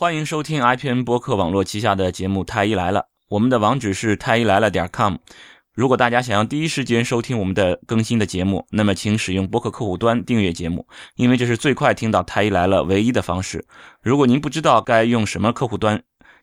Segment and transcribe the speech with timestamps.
[0.00, 5.16] 欢迎收听 IPN 播客网络旗下的节目《太医来了》，我们的网址是太医来了点 com。
[5.74, 13.66] 如果大家想要第一时间收听我们的更新的节目，那么请使用播客客户端订阅节目，因为这是最快听到《太医来了》唯一的方式。
[14.02, 16.02] 如果您不知道该用什么客户端，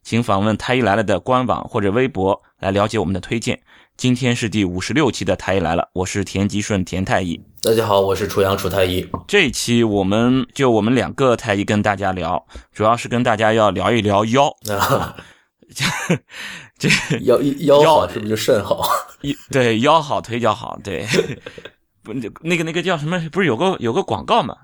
[0.09, 3.59] 请访问《太医来了》的官网或者微博来了解我们的推荐。
[3.97, 7.37] 今天是第五十六期的《太医来了》，我是田吉顺田太医。
[7.61, 9.05] 大家好，我是楚阳楚太医。
[9.27, 12.41] 这一期我们就我们两个太医跟大家聊，
[12.71, 14.47] 主要是跟大家要聊一聊腰。
[14.69, 15.17] 啊，
[16.79, 16.87] 这
[17.25, 17.41] 腰
[17.81, 18.89] 腰好是不是就肾好？
[19.51, 21.05] 对腰好腿脚好，对，
[22.01, 23.19] 不那个那个叫什么？
[23.29, 24.55] 不是有个有个广告嘛？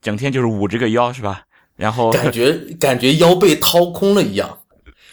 [0.00, 1.42] 整天就是捂着个腰是吧？
[1.76, 4.60] 然后感觉感觉腰被掏空了一样。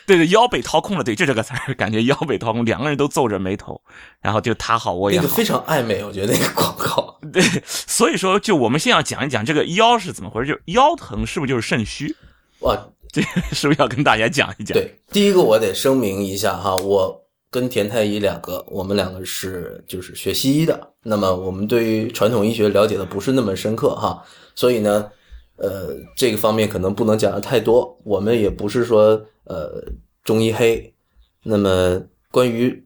[0.06, 3.82] 对对，腰被掏空了，对，就这个词儿，感觉腰被掏空，两个人都皱着眉头，
[4.22, 7.18] 然后就他好我也好，那个非常暧昧，我觉得那个广告。
[7.32, 12.14] 对，所以说，就我们先要讲一讲这个腰是怎么回事，就腰疼是不是就是肾虚？
[12.60, 12.78] 哇，
[13.12, 13.22] 这
[13.54, 14.78] 是不是要跟大家讲一讲？
[14.78, 17.18] 对，第一个我得声明一下哈，我
[17.50, 24.22] 跟田太医两个，我们两个是就是学西医的，那么我们对于传统医学了解的不是那么深刻哈，
[24.54, 25.10] 所以呢，
[25.56, 29.26] 呃，这个方面可能不能讲的太多，我们也不是说。
[29.46, 29.84] 呃，
[30.24, 30.94] 中医黑，
[31.44, 32.86] 那么关于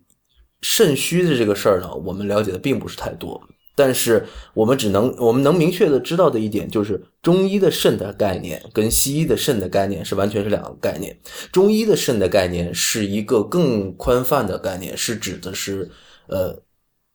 [0.62, 3.42] 肾虚的这个事儿呢，我们了解的并不是太多。
[3.76, 11.16] 但是我们只能，我们能明确的知道的一点就是，中医的肾的概念跟西医的肾的概念是完全是两个概念。
[11.52, 15.92] 中医的肾的概念是一个更宽泛的概念，是指的是
[16.26, 16.60] 呃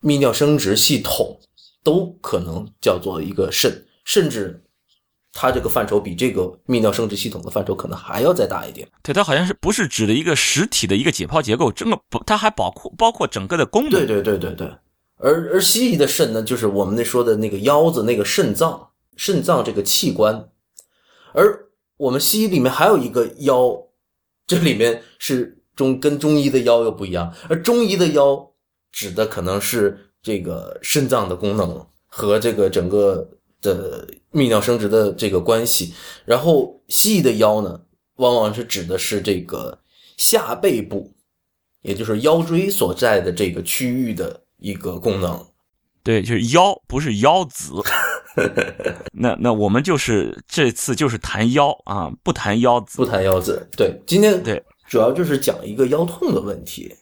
[0.01, 1.41] 泌尿生殖系统
[1.83, 4.63] 都可能叫做一个肾，甚至。
[5.35, 8.87] 它这个范畴比这个泌尿生殖系统的范畴可能还要再大一点。
[9.03, 13.93] 对，它好像是不是指的一个实体的一个解剖结构，这个不，它还包括包括整个的功能。
[13.93, 14.71] 对对对对对。
[15.17, 20.49] 而而西医的肾呢，就是我们那说的那个腰子那个肾脏，肾脏这个器官。
[21.33, 23.75] 而我们西医里面还有一个腰，
[24.47, 27.33] 这里面是中跟中医的腰又不一样。
[27.49, 28.51] 而中医的腰
[28.91, 33.27] 指的可能是这个肾脏的功能和这个整个。
[33.63, 35.95] 的泌尿生殖的这个关系，
[36.27, 37.81] 然后西医的腰呢，
[38.17, 39.79] 往往是指的是这个
[40.17, 41.15] 下背部，
[41.81, 45.47] 也就是腰椎所在的这个区域的一个功能。
[46.03, 47.73] 对，就是腰，不是腰子。
[49.13, 53.69] 那那我们就是这次就是谈腰啊，不谈腰子，不谈腰子。
[53.77, 56.93] 对，今天对，主要就是讲一个腰痛的问题。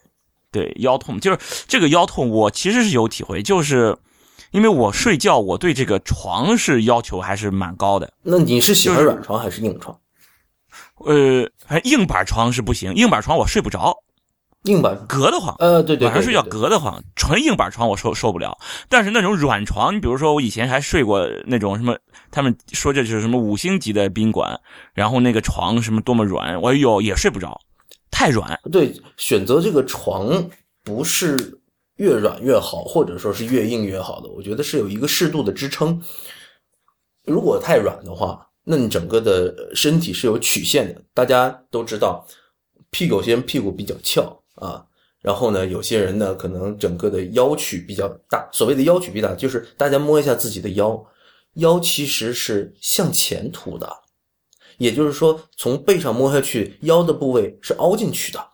[0.53, 3.97] 对，腰痛就是这个腰痛，我其实是有体会，就是。
[4.51, 8.13] 因为我睡觉，我对这个床是要求还是蛮高的。
[8.23, 9.97] 那你是喜欢软床还是硬床？
[11.05, 11.49] 呃，
[11.85, 13.97] 硬板床是不行，硬板床我睡不着，
[14.65, 15.55] 硬板隔得慌。
[15.59, 18.59] 呃，对对，晚上睡觉隔得慌，纯硬板床我受受不了。
[18.89, 21.97] 但是那种软床，你比如说我以前还睡过那种什么，
[22.31, 24.61] 他们说这就是什么五星级的宾馆，
[24.93, 27.59] 然后那个床什么多么软，我有也睡不着，
[28.11, 28.61] 太软。
[28.71, 30.51] 对，选择这个床
[30.85, 31.60] 不是。
[32.01, 36.03] 越软越好，或者说是越硬越好的，我觉得是有一个适度的支撑。
[37.27, 41.03] 如果太软的话，那你整个的身体是有曲线的。
[41.13, 42.27] 大家都知道，
[42.91, 44.83] 屁股先屁股比较翘啊，
[45.21, 48.49] 然后呢，有些人呢可能整个的腰曲比较大。
[48.51, 51.07] 所谓的腰曲比较大，就是大家摸一下自己的腰，
[51.57, 53.87] 腰其实是向前凸的，
[54.79, 58.50] 也就是说从背上摸下去，腰的部位是凹进去的。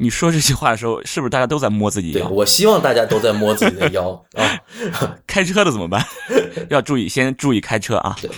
[0.00, 2.28] 你说这句话的时候，是不是大家都在摸自己腰？
[2.28, 4.60] 我希望大家都在摸自己的腰 啊！
[5.26, 6.04] 开车的怎么办？
[6.70, 8.16] 要注意，先注意开车啊！
[8.22, 8.30] 对，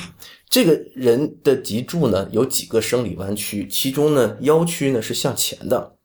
[0.48, 5.96] 这个人的脊柱呢有几个生理弯曲，其中呢腰曲呢是向前的，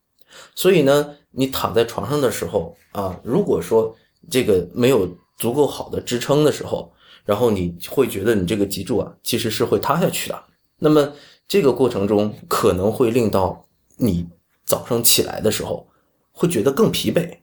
[0.54, 3.96] 所以呢你躺在床上的时候啊，如果说
[4.30, 6.92] 这个没有足够好的支撑的时候，
[7.24, 10.44] 然后你会觉得你这个脊柱啊其实是会塌下去的。
[10.80, 11.14] 那么
[11.48, 13.66] 这个过程中可能会令到
[13.98, 14.28] 你。
[14.75, 15.88] 早上起来的时候，
[16.34, 17.38] 会觉得更疲惫，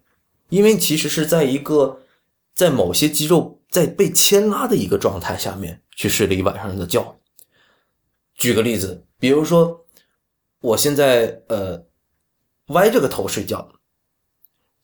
[0.50, 2.02] 因为其实是在一个
[2.54, 7.16] 在某些肌肉在被牵拉的一个状态下面去睡了一晚上的觉。
[8.34, 9.86] 举个例子，比如说
[10.60, 11.82] 我现在呃
[12.66, 13.66] 歪着个头睡觉，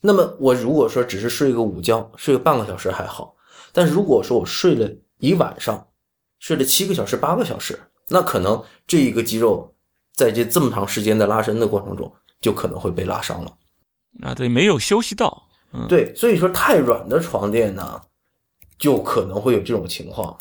[0.00, 3.37] 那么我如果说只是睡个午觉，睡个半个小时还好，
[3.75, 5.87] 但如果说我睡了一晚上，
[6.38, 7.78] 睡了七个小时、八个小时，
[8.08, 9.75] 那可能这一个肌肉
[10.14, 12.11] 在这这么长时间的拉伸的过程中。
[12.40, 13.52] 就可能会被拉伤了，
[14.23, 15.49] 啊，对，没有休息到，
[15.88, 18.00] 对，所以说太软的床垫呢，
[18.79, 20.37] 就可能会有这种情况，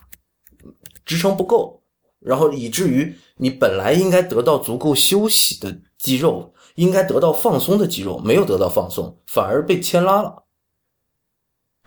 [1.05, 1.81] 支撑不够，
[2.19, 10.43] 然后以至于你本来应该得到足够休息的肌肉，应该得到放松的肌肉，没有得到放松，反而被牵拉了，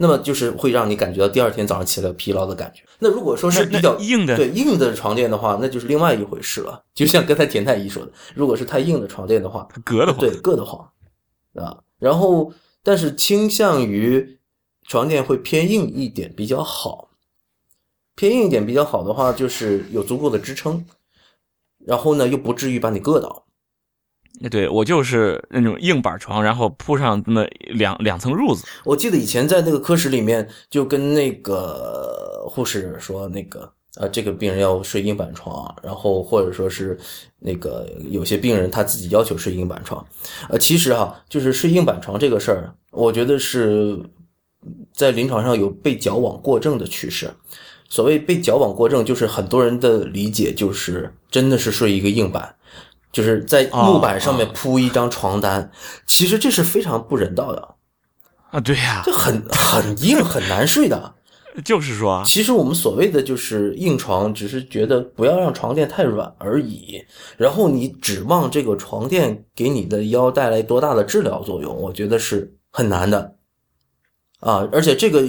[0.02, 2.82] 那么就是会让你感觉到第二天早上起来疲劳的感觉。
[3.00, 6.82] 那如果说是比较硬的，对硬的床垫的话，那就是另外一回事了。
[6.94, 10.88] 就像刚才田太医说的，如果是太硬的床垫的话，硌得慌，对，硌得慌
[11.54, 11.76] 啊。
[11.98, 12.50] 然后，
[12.82, 14.38] 但是倾向于
[14.86, 17.10] 床垫会偏硬一点比较好。
[18.16, 20.82] 偏硬一点比较好的话，就是有足够的支撑，
[21.84, 23.44] 然后呢又不至于把你硌倒。
[24.50, 27.44] 对我就是那种硬板床，然后铺上那
[27.74, 28.64] 两两层褥子。
[28.84, 36.98] 我记得以前在那个科室里面，就跟那个护士说，那个呃，这个病人要睡硬板床，然后或者说是
[37.38, 40.02] 那个有些病人他自己要求睡硬板床。
[40.48, 43.98] 呃，其实哈，就是睡硬板床这个事儿，我觉得是
[44.94, 47.30] 在临床上有被矫枉过正的趋势。
[47.90, 52.54] 所谓被矫枉过正，就是很多人的理解就是真的是睡一个硬板。
[53.12, 55.70] 就是在木板上面铺一张床单，
[56.06, 57.74] 其实这是非常不人道的
[58.50, 58.60] 啊！
[58.60, 61.14] 对呀，这很很硬，很难睡的。
[61.64, 67.04] 就是说，其实我们所谓的就是硬床，只是觉得不要让床垫太软而已。
[67.36, 73.34] 然后你指望这个床垫给你的腰带来多大的治疗作用，我觉得是很难的
[74.38, 74.68] 啊！
[74.70, 75.24] 而且这个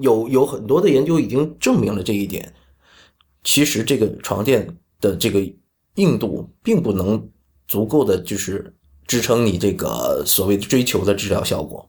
[0.00, 2.54] 有有很多的研究已经证明了这一点。
[3.42, 5.40] 其实这个床垫的这个。
[5.96, 7.30] 硬度并不能
[7.66, 8.74] 足够的就是
[9.06, 11.88] 支撑你这个所谓追求的治疗效果。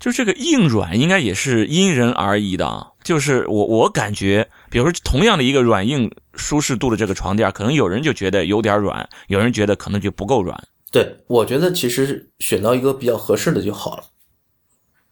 [0.00, 2.88] 就这个硬软应该也是因人而异的啊。
[3.02, 10.58] 就是我我感觉，比如说同样的一个软硬舒适度的这个床垫，可能有人就觉得有点软，有人觉得可能就不够软。
[10.90, 14.04] 对，我觉得其实选到一个比较合适的就好了。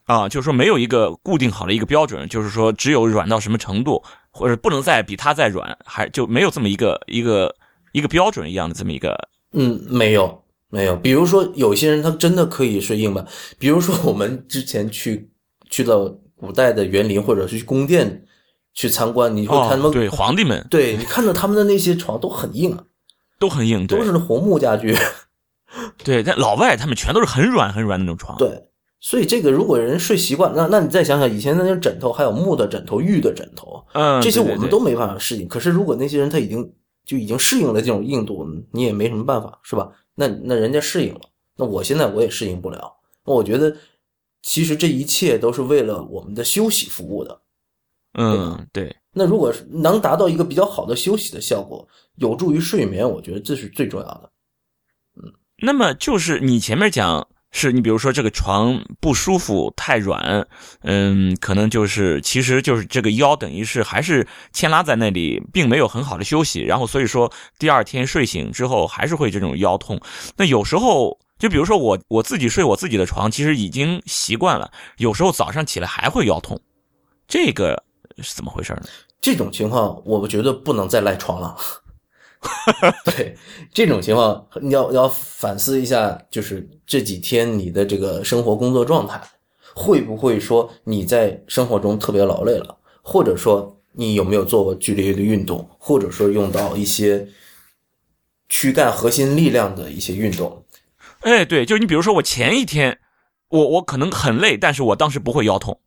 [0.05, 4.03] 啊，就是说没有一个固定好的一个标准，就是说只有软到什么程度。
[4.35, 7.55] 或者不能再比它再软，还就没有这么一个一个
[7.91, 9.15] 一个标准一样的这么一个。
[9.51, 10.95] 嗯，没有没有。
[10.95, 13.23] 比如说有些人他真的可以睡硬板，
[13.59, 15.29] 比如说我们之前去
[15.69, 18.25] 去到古代的园林或者是去宫殿
[18.73, 22.83] 去参观，你会看他们对皇帝们，对你看到他们的那些床都很硬啊，
[23.37, 24.97] 都很硬，都是红木家具。
[26.03, 28.35] 对，但老外他们全都是很软很软那种床。
[28.39, 28.49] 对。
[29.05, 35.45] 所以这个如果人睡习惯，那那你再想想以前那些枕头，还有木的枕头、玉的枕头，嗯，这些我们都没办法适应。
[35.45, 36.73] 可是如果那些人他已经
[37.05, 39.91] 就已经适应了这种硬度，你也没什么办法，是吧？
[40.15, 41.19] 那那人家适应了，
[41.57, 42.95] 那我现在我也适应不了。
[43.25, 43.75] 那我觉得
[44.41, 47.41] 其实这一切都是为了我们的休息服务的，
[48.13, 48.95] 嗯，对。
[49.11, 51.85] 那如果能达到一个比较好的休息的效果，
[52.15, 54.31] 有助于睡眠，我觉得这是最重要的。
[55.17, 57.27] 嗯，那么就是你前面讲。
[57.55, 60.45] 是你比如说这个床不舒服太软，
[60.81, 70.01] 嗯，可能就是其实就是这个腰等于是还是牵拉在那里，并没有很好的休息，然后所以说第二天睡醒之后还是会这种腰痛。
[70.35, 76.59] 那有时候就比如说我我自己睡我自己的床，其实已经习惯了，有时候早上起来还会腰痛，
[77.27, 77.81] 这个
[78.17, 78.83] 是怎么回事呢？
[79.21, 81.55] 这种情况我觉得不能再赖床了。
[83.05, 83.35] 对
[83.73, 89.21] 这种情况，你要要反思一下，就是这几天你的这个生活工作状态，
[89.73, 97.27] 会不会说你在生活中特别劳累了，或者说你有没有做过剧烈的运动，或者说用到一些
[98.49, 100.65] 躯干核心力量的一些运动？
[101.21, 102.99] 哎，对，就是你比如说我前一天，
[103.49, 105.79] 我我可能很累，但是我当时不会腰痛。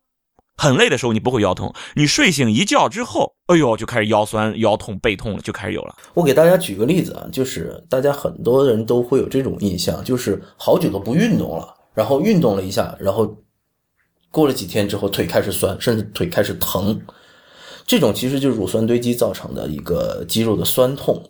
[0.56, 1.72] 很累的时候，你不会腰痛。
[1.94, 5.94] 你睡醒一觉之后，哎呦，就开始腰酸、腰痛、背痛了，就开始有了。
[6.14, 13.36] 我给大家举个例子啊，就是大家很多人都会有这种印象，就是好久都不运动了，然后运动了一下，然后
[14.30, 17.00] 过了几天之后，腿开始酸，甚至腿开始疼。
[17.86, 21.22] 这种其实就是乳酸堆积造成的一个肌肉的酸痛。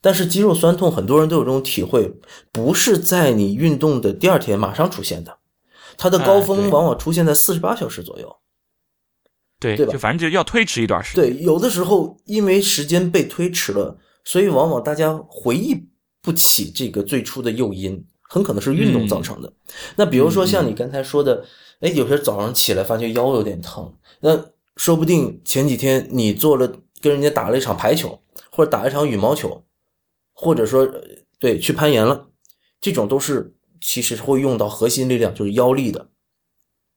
[0.00, 2.12] 但是肌肉酸痛，很多人都有这种体会，
[2.50, 5.38] 不是在你运动的第二天马上出现的，
[5.96, 8.36] 它的高峰往往出现在四十八小时左右。
[9.62, 9.92] 对对吧？
[9.92, 11.24] 就反正就要推迟一段时间。
[11.24, 15.86] 对，有的时候因为时间被推迟了，所以往往大家回忆
[16.20, 19.52] 不起这个最初的诱因，很可能是运动造成的。
[19.96, 21.44] 那比如说像你刚才说的，
[21.80, 24.44] 哎，有些早上起来发现腰有点疼，那
[24.76, 26.66] 说不定前几天你做了
[27.00, 29.64] 跟人家打了一场排球，或者打一场羽毛球，
[30.32, 30.88] 或者说
[31.38, 32.28] 对去攀岩了，
[32.80, 36.08] 这种都是其实会用到核心力量，就是腰力的。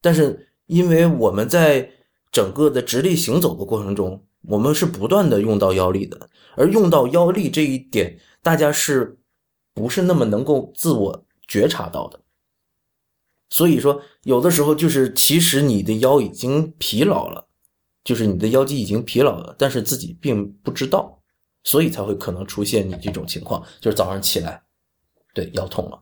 [0.01, 1.89] 但是因为我们在
[2.35, 9.17] 整个的直立行走的过程中，我们是不断的用到腰力的，而用到腰力这一点，大家是
[9.73, 12.19] 不是那么能够自我觉察到的？
[13.47, 17.47] 所以说，有的时候就是其实你的腰已经疲劳了，
[18.03, 21.17] 就是你的腰肌已经疲劳了，但是自己并不知道，
[21.63, 24.61] 所以才会可能出现你这种情况，就是早上起来，
[25.33, 26.01] 对腰痛了。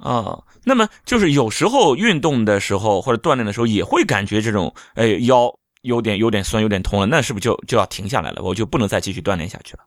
[0.00, 8.42] 啊，那么就是有时候运动的时候或者锻炼的时候也会感觉这种，哎，腰有点有点酸，有点痛了，那是不是就就要停下来了？
[8.42, 9.80] 我就不能再继续锻炼下去了？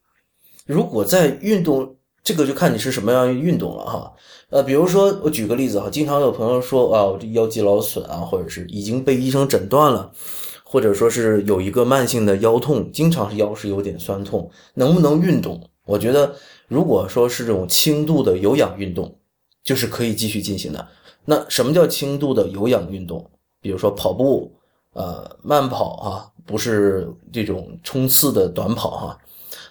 [0.68, 4.14] 如果在运动，这个就看你是什么样运动了哈。
[4.50, 10.12] 呃，比如说我举个例子哈，经常有朋友说啊，我这腰肌劳损啊，或者是已经被医生诊断了，
[10.64, 15.60] 或者说是有一个慢性的腰痛，经常是腰是有点酸痛，能不能运动？
[15.86, 16.36] 我觉得
[16.68, 19.18] 如果说是这种轻度的有氧运动。
[19.64, 20.88] 就是可以继续进行的。
[21.26, 23.30] 那什么叫轻度的有氧运动？
[23.62, 24.52] 比如说跑步，
[24.92, 29.18] 呃，慢跑啊，不是这种冲刺的短跑哈，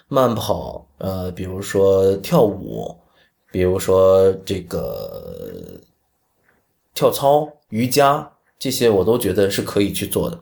[0.07, 2.97] 慢跑，呃，比如说跳舞，
[3.51, 5.79] 比如说这个
[6.95, 10.39] 跳操、瑜伽这些，我都觉得是可以去做的。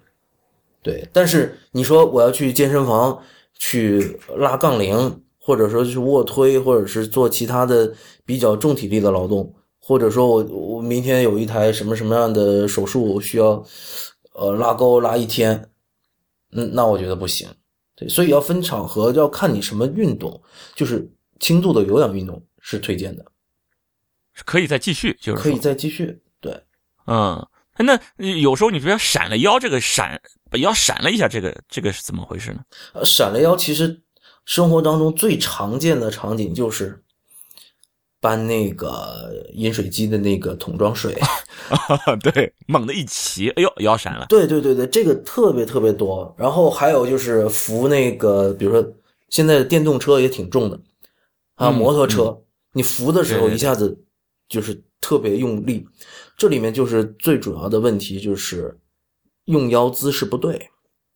[0.81, 3.21] 对，但是你说我要去健身房
[3.53, 5.21] 去拉杠铃。
[5.43, 7.91] 或者说是卧推，或者是做其他的
[8.23, 13.65] 比较重体力的劳动，或者说我我明天有一台什么什么样的手术需要，
[14.33, 15.67] 呃拉钩拉一天，
[16.51, 17.49] 嗯，那我觉得不行。
[17.95, 20.39] 对，所以要分场合，要看你什么运动，
[20.75, 23.25] 就是轻度的有氧运动是推荐的，
[24.45, 26.21] 可以再继续，就是可以再继续。
[26.39, 26.55] 对，
[27.07, 27.43] 嗯，
[27.79, 27.99] 那
[28.37, 30.21] 有时候你说闪了腰，这个闪
[30.51, 32.63] 把腰闪了一下，这个这个是怎么回事呢？
[32.93, 33.99] 呃，闪了腰其实。
[34.51, 37.01] 生活当中最常见的场景就是
[38.19, 41.17] 搬那个饮水机的那个桶装水，
[42.21, 44.25] 对，猛地一骑，哎呦，腰闪了。
[44.27, 46.35] 对对对对，这个特别特别多。
[46.37, 48.85] 然后还有就是扶那个，比如说
[49.29, 50.77] 现在的电动车也挺重的，
[51.55, 52.37] 啊，摩托车，
[52.73, 54.03] 你扶的时候一下子
[54.49, 55.87] 就是特别用力，
[56.35, 58.77] 这里面就是最主要的问题就是
[59.45, 60.69] 用腰姿势不对，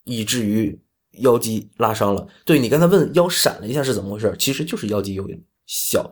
[0.06, 0.80] 以至于。
[1.20, 4.34] 腰肌拉伤了，对你刚才问腰闪了一下是怎么回事？
[4.38, 5.30] 其实就是腰肌有
[5.66, 6.10] 小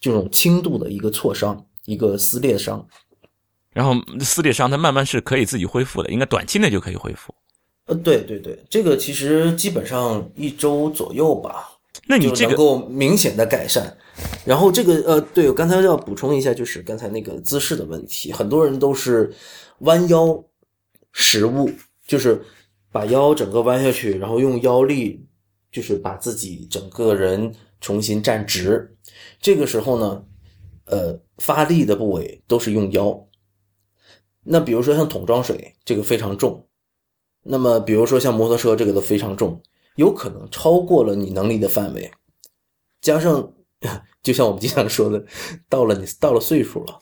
[0.00, 2.86] 这种轻度的一个挫伤，一个撕裂伤，
[3.72, 7.34] 然后撕裂伤它慢慢是可以自己恢复的，应该短期内就可以恢复。
[7.86, 11.70] 呃，对对对，这个其实基本上一周左右吧，
[12.06, 13.96] 那你这个能够明显的改善。
[14.44, 19.32] 然后这个呃，对我刚才要补充一下，就是刚才那个姿势的问题，很多人都是
[19.80, 20.44] 弯腰
[21.12, 21.70] 食物，
[22.06, 22.42] 就是。
[22.90, 25.26] 把腰整个弯下去，然后用腰力，
[25.70, 28.96] 就是把自己整个人重新站直。
[29.40, 30.24] 这个时候呢，
[30.86, 33.28] 呃，发力的部位都是用腰。
[34.42, 36.66] 那比如说像桶装水，这个非常重。
[37.44, 39.62] 那么比如说像摩托车，这个都非常重，
[39.96, 42.10] 有可能超过了你能力的范围。
[43.00, 43.52] 加上，
[44.22, 45.24] 就像我们经常说的，
[45.68, 47.00] 到了你到了岁数了，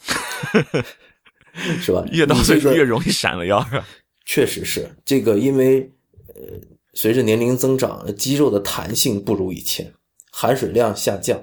[1.81, 2.05] 是吧？
[2.11, 3.87] 越到岁数越容易闪了腰，是吧？
[4.27, 5.89] 确实是这个，因为
[6.35, 6.43] 呃，
[6.95, 9.91] 随着年龄增长，肌肉的弹性不如以前，
[10.33, 11.41] 含水量下降，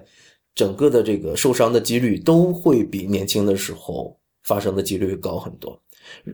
[0.53, 5.81] 整个的这个受伤的几率都会比年轻的时候发生的几率高很多。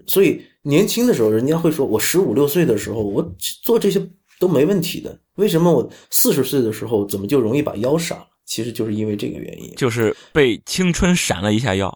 [0.07, 3.23] 所以年轻的时候，人家会说我十五六岁的时候我
[3.63, 4.01] 做这些
[4.39, 8.25] 都没问题的，为什么我四十岁的时候怎么就容易把腰闪了？
[8.45, 11.95] 其实就是因为这个原因，就是被青春闪了一下腰，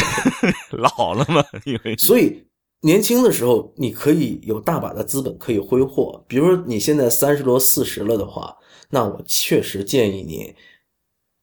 [0.72, 2.42] 老了嘛，因为所以。
[2.82, 6.24] 年轻的时候，你可以有大把的资本可以挥霍。
[6.26, 8.56] 比如说你现在三十多、四十了的话，
[8.88, 10.54] 那我确实建议你，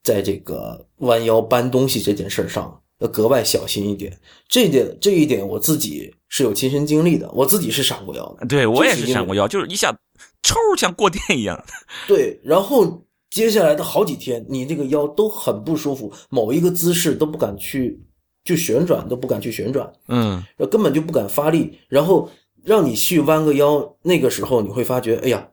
[0.04, 4.20] 在这个弯腰搬东西这件事上要格外小心一点。
[4.48, 8.48] 这点这一点我自己是有亲身经历的，我自己是闪过腰的。
[8.48, 9.96] 对我也是闪过腰，就是一下
[10.42, 11.64] 抽像过电一样。
[12.08, 18.02] 对，然后接下来的好几天，你这个腰都很不舒服，某一个姿势都不敢去。
[18.48, 22.30] 去旋转都不敢去旋转，嗯，根本就不敢发力，然后
[22.64, 25.50] 让你去弯个腰，那个时候你会发觉，哎呀，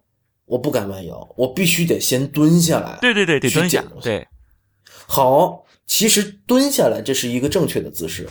[0.46, 2.98] 我不敢弯腰，我必须得先蹲下来。
[3.00, 3.84] 对对对，得蹲下。
[4.00, 4.26] 对，
[5.06, 8.28] 好，其实蹲下来这是一个正确的姿势。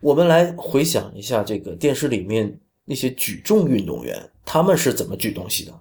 [0.00, 5.72] 我们来回想一下这个电视里面那些举重运动员，他们是怎么举东西的？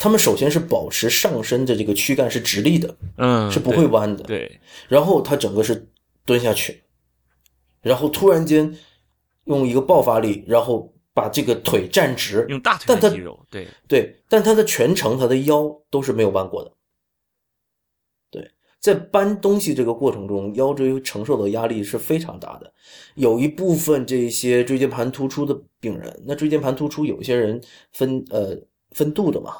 [0.00, 4.22] 他们首先是保持上身的这个躯干是直立的，嗯，是不会弯的。
[4.24, 5.88] 对，然后他整个是
[6.24, 6.80] 蹲下去。
[7.80, 8.76] 然后突然间
[9.44, 16.72] 用一个爆发力，然后把这个腿站直，用大腿的肌肉，对对，但他的全程他的腰都是没有弯过的。
[18.30, 22.72] 对，在搬东西这个过程中，腰椎承受的压力是非常大的。
[23.14, 27.60] 有一部分这些椎间盘突出的病人，那椎间盘突出有些人
[27.92, 28.56] 分呃
[28.92, 29.56] 分度的嘛，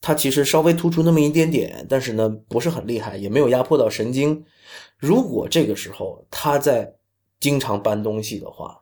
[0.00, 4.44] 他其实稍微突出那么一点点，但是呢不是很厉害，也没有压迫到神经。
[4.98, 6.92] 如果这个时候他在
[7.40, 8.80] 经常搬东西的话，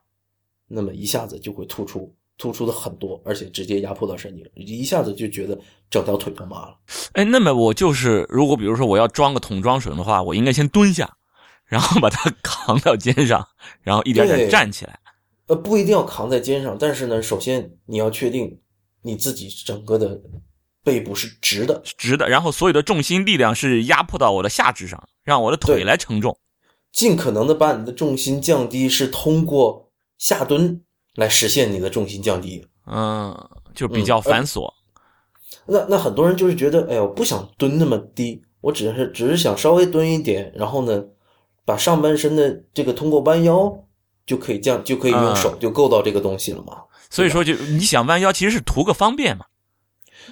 [0.67, 5.57] 那么一下子就会突出，突出的很多，而且直接压迫到神经，一下子就觉得
[5.89, 6.77] 整条腿都麻了。
[7.13, 11.17] 哎，那么我就是，如果比如说我要装个桶装水的话，我应该先蹲下，
[11.65, 13.47] 然后把它扛到肩上，
[13.81, 14.99] 然后一点点站起来。
[15.47, 18.59] 呃，不一定要扛在肩上，但是呢，首先你要确定
[19.01, 20.19] 你自己整个的
[20.83, 26.37] 背部是直的，直的，然后所有的重心力量是压迫到我的下肢上，让我的腿来承重。
[26.97, 30.81] 尽可能的把你的重心降低，是通过下蹲
[31.13, 32.65] 来实现你的重心降低。
[32.87, 33.37] 嗯，
[33.75, 34.67] 就比较繁琐。
[35.67, 41.03] 那那很多人就是觉得，哎呀，我不想蹲那么低，我只是只是想稍微蹲一点，然后呢，
[41.65, 43.71] 把上半身的这个通过弯腰
[44.25, 46.77] 就可以这样，就可以用手就够到这个东西了嘛。
[47.11, 49.45] 所以说，就你想弯腰，其实是图个方便嘛。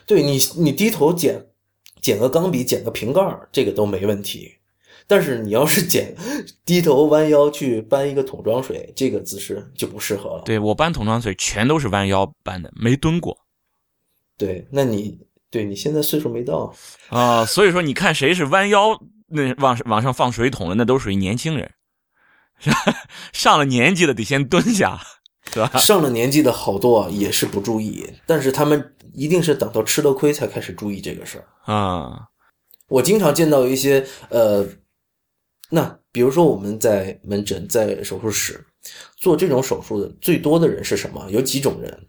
[0.07, 1.45] 对你，你低头捡
[2.01, 4.51] 捡个钢笔，捡个瓶盖，这个都没问题。
[5.07, 6.15] 但是你要是捡
[6.65, 10.43] 低头弯腰去搬一个桶装水，这个姿势就不适合了。
[10.45, 13.37] 对我搬桶装水全都是弯腰搬的，没蹲过
[14.37, 15.19] 对，那你
[15.49, 16.73] 对你现在岁数没到，
[17.09, 21.71] 啊、所以说，你看谁是弯腰那往往上放水桶的，那都属于年轻人。
[23.31, 24.99] 上了年纪的得先蹲下，
[25.53, 25.77] 是吧？
[25.77, 31.73] 上了年纪的好多啊也是不注意，但是他们一定是等到吃了亏才开始注意这个事儿。
[31.73, 32.27] 啊、
[32.87, 34.65] 我经常见到一些呃，
[35.69, 38.65] 那比如说我们在门诊、在手术室
[39.17, 41.27] 做这种手术的最多的人是什么？
[41.31, 42.07] 有几种人，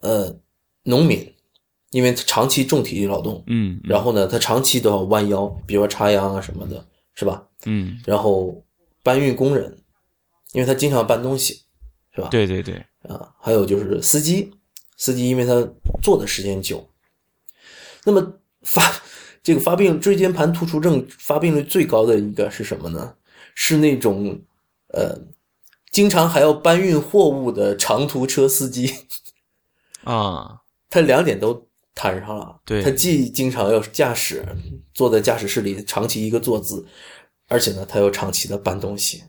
[0.00, 0.34] 呃，
[0.84, 1.34] 农民，
[1.90, 7.46] 因为他长期重体力劳动，嗯，嗯然后呢，他长期都要弯腰，比如说插秧啊什么的，是吧？
[7.66, 8.64] 嗯，然后
[9.02, 9.76] 搬运工人，
[10.52, 11.62] 因为他经常搬东西，
[12.14, 12.28] 是吧？
[12.30, 14.50] 对对对，啊，还有就是司机，
[14.96, 15.52] 司机因为他
[16.02, 16.88] 坐的时间久，
[18.04, 18.82] 那么发
[19.42, 23.14] 这个发病椎间盘突出症发病率最高的一个是什么呢？
[23.54, 24.40] 是那种
[24.88, 25.18] 呃，
[25.90, 28.94] 经常还要搬运货物的长途车司机，
[30.04, 32.60] 啊，他两点都摊上了。
[32.64, 34.44] 对他既经常要驾驶，
[34.94, 36.86] 坐在驾驶室里长期一个坐姿，
[37.48, 39.24] 而且呢，他又长期的搬东西。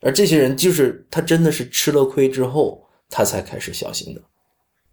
[0.00, 4.22] 而这些人就是他真的是吃了亏之后，他才开始小心的。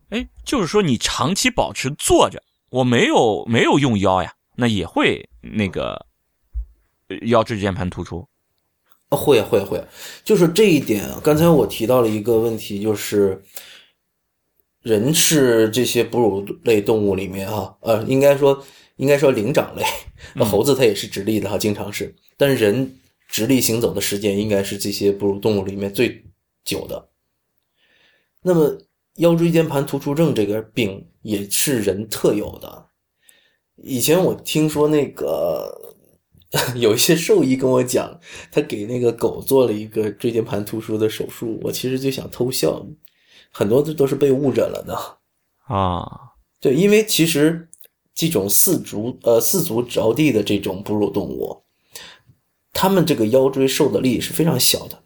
[0.09, 2.41] 哎，就是说你长期保持坐着，
[2.73, 6.07] 我没有没有用腰呀，那也会那个
[7.07, 8.27] 呃腰椎间盘突出。
[9.09, 9.85] 啊，会啊会啊会啊，
[10.23, 11.21] 就是这一点啊。
[11.23, 13.43] 刚才我提到了一个问题，就是
[14.81, 19.83] 人是这些哺乳类动物里面啊，呃，应该说应该说灵长类，
[20.33, 26.25] 那猴子它也是直立的哈，经常是，但人直立行走的时间应该是这些哺乳动物里面最
[26.65, 27.09] 久的。
[28.41, 28.79] 那么
[29.15, 32.87] 腰椎间盘突出症这个病也是人特有的。
[33.77, 35.95] 以前我听说那个
[36.75, 38.19] 有一些兽医跟我讲，
[38.51, 42.85] 他给那个狗做了一个椎间盘突出的手术，我其实就想偷笑，
[43.51, 44.95] 很多都是被误诊了的。
[45.73, 46.05] 啊，
[46.59, 47.67] 对，因为其实
[48.13, 51.63] 这种四足呃四足着地的这种哺乳动物，
[52.71, 55.03] 它们这个腰椎受的力是非常小的。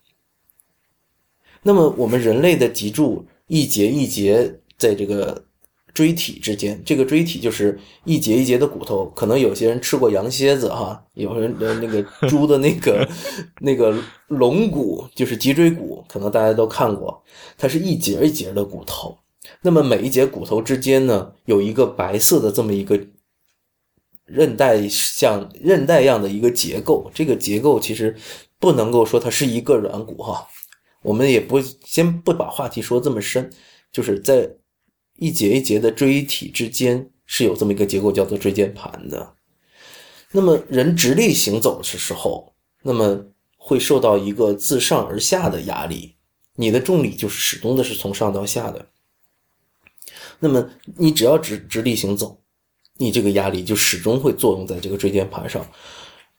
[1.63, 5.45] 那么我们人类的脊柱一节一节在这个
[5.93, 9.05] 椎体之间，这个椎体就是一节一节的骨头。
[9.15, 13.07] 可能有些人吃过羊蝎子哈，有人的那个猪的那个
[13.61, 17.23] 那个龙骨，就是脊椎骨，可能大家都看过，
[17.57, 19.17] 它是一节一节的骨头。
[19.61, 22.99] 那么每一节骨头之间呢，有一个白色的这么一个
[24.25, 27.09] 韧带像韧带样的一个结构。
[27.13, 28.15] 这个结构其实
[28.59, 30.47] 不能够说它是一个软骨哈，
[31.07, 33.49] 我们也不先不把话题说这么深，
[33.93, 34.51] 就是在
[35.15, 39.35] 一节一节的椎体之间是有这么一个结构叫做椎间盘的。
[40.33, 43.23] 那么人直立行走的时候，那么
[43.55, 46.17] 会受到一个自上而下的压力，
[46.55, 48.85] 你的重力就是始终的是从上到下的。
[50.39, 52.37] 那么你只要直直立行走，
[52.97, 55.65] 你这个压力就始终会作用在这个椎间盘上。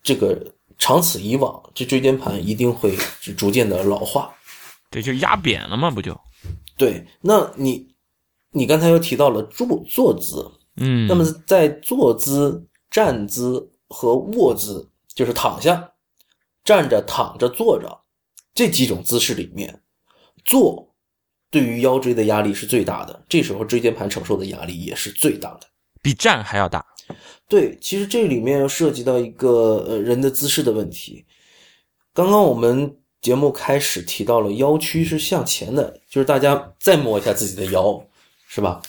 [0.03, 2.95] 这个长此以往，这椎间盘一定会
[3.35, 4.35] 逐渐的老化。
[4.91, 6.19] 对，就压扁了嘛，不就？
[6.77, 7.95] 对，那你
[8.53, 15.93] 你刚才又提到了坐坐姿，嗯，那么在坐姿、站姿和卧姿，就是躺下、
[16.65, 18.01] 站着、躺着、坐着
[18.55, 19.83] 这几种姿势里面，
[20.45, 20.95] 坐
[21.51, 25.61] 对于腰椎的压力是最大的，这时候椎间盘承受的压力也是最大的。
[26.01, 26.85] 比站还要大。
[27.49, 31.25] 对，其实这里面又涉及到一个呃人的姿势的问题。
[32.13, 38.07] 刚刚我们节目开始提到了腰区是向前的，就是大家再摸一下自己的腰，
[38.47, 38.81] 是吧？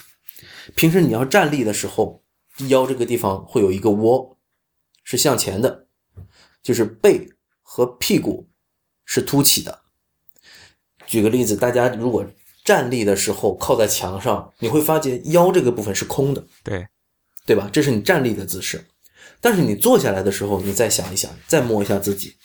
[0.76, 2.24] 平时你要站立的时候，
[2.68, 4.38] 腰这个地方会有一个窝，
[5.04, 5.88] 是向前的，
[6.62, 7.28] 就是背
[7.62, 8.48] 和屁股
[9.06, 9.82] 是凸起的。
[11.08, 12.24] 举个例子，大家如果
[12.64, 16.46] 站立的时候靠在墙上，你会发觉腰这个部分是空的。
[16.64, 16.88] 对，
[17.48, 17.68] 对吧？
[17.74, 18.86] 这是你站立的姿势。
[19.42, 22.36] 但是你坐下来的时候，你再想一想，再摸一下自己，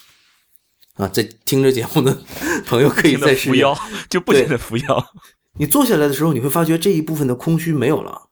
[0.94, 2.22] 啊，在听着节目的
[2.66, 3.76] 朋友可以再试扶腰，
[4.08, 5.12] 就不停的扶腰。
[5.54, 8.28] 你坐下来的时候，你会发觉这一部分的空虚没有了，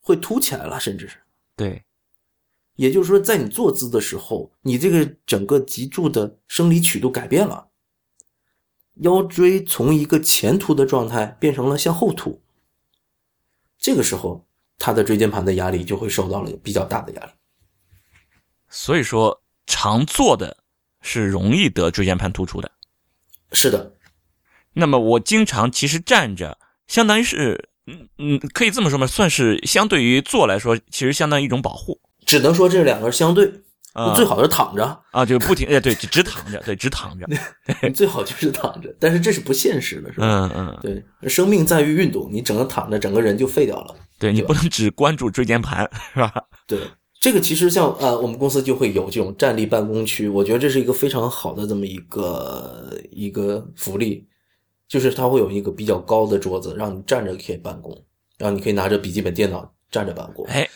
[0.00, 1.16] 会凸起来了，甚至是
[1.56, 1.84] 对。
[2.76, 7.68] 也就是说，在你坐姿的时候，你这个整个脊柱的生理曲度改变了，
[9.02, 12.40] 腰椎从一个前凸的状态变成了向后凸。
[13.78, 14.46] 这个时候，
[14.78, 17.32] 他的椎间盘的压力就会受到了比较大的压力。
[18.68, 20.61] 所以说，常坐的
[21.02, 22.70] 是容易得椎间盘突出的。
[23.52, 23.92] 是的。
[24.72, 29.06] 那么我经常其实站着，相当于是，嗯嗯，可以这么说吗？
[29.06, 32.00] 算是相对于坐来说，其实相当于一种保护。
[32.24, 33.52] 只能说这两个相对，
[34.14, 37.26] 最好是躺着啊，就不停哎，对，只躺着，对，只躺着，
[37.92, 40.26] 最好就是躺着，但是这是不现实的，是吧？
[40.26, 43.94] 嗯嗯，对，生命在于运动，你整个躺着，整个人就废掉了。
[44.18, 46.32] 对你不能只关注椎间盘，是吧？
[46.66, 46.78] 对，
[47.22, 54.26] 这个其实像呃，我们公司就会有这种站立办公区，我觉得这是一个非常好的这么一个一个福利，
[54.88, 57.96] 就是它会有一个比较高的桌子，让你站着可以办公，
[58.38, 60.44] 然后你可以拿着笔记本电脑站着办公。
[60.46, 60.68] 哎。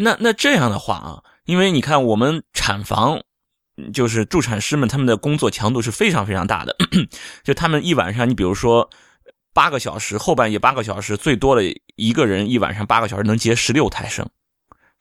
[0.00, 3.20] 那那这样的话啊，因为你看我们产房，
[3.92, 6.76] 就是助产师们他们的工作强度是非常非常大的，
[7.42, 8.90] 就他们一晚上，你比如说
[9.52, 11.62] 八个小时，后半夜八个小时，最多的
[11.96, 14.28] 一个人一晚上八个小时能接十六胎生，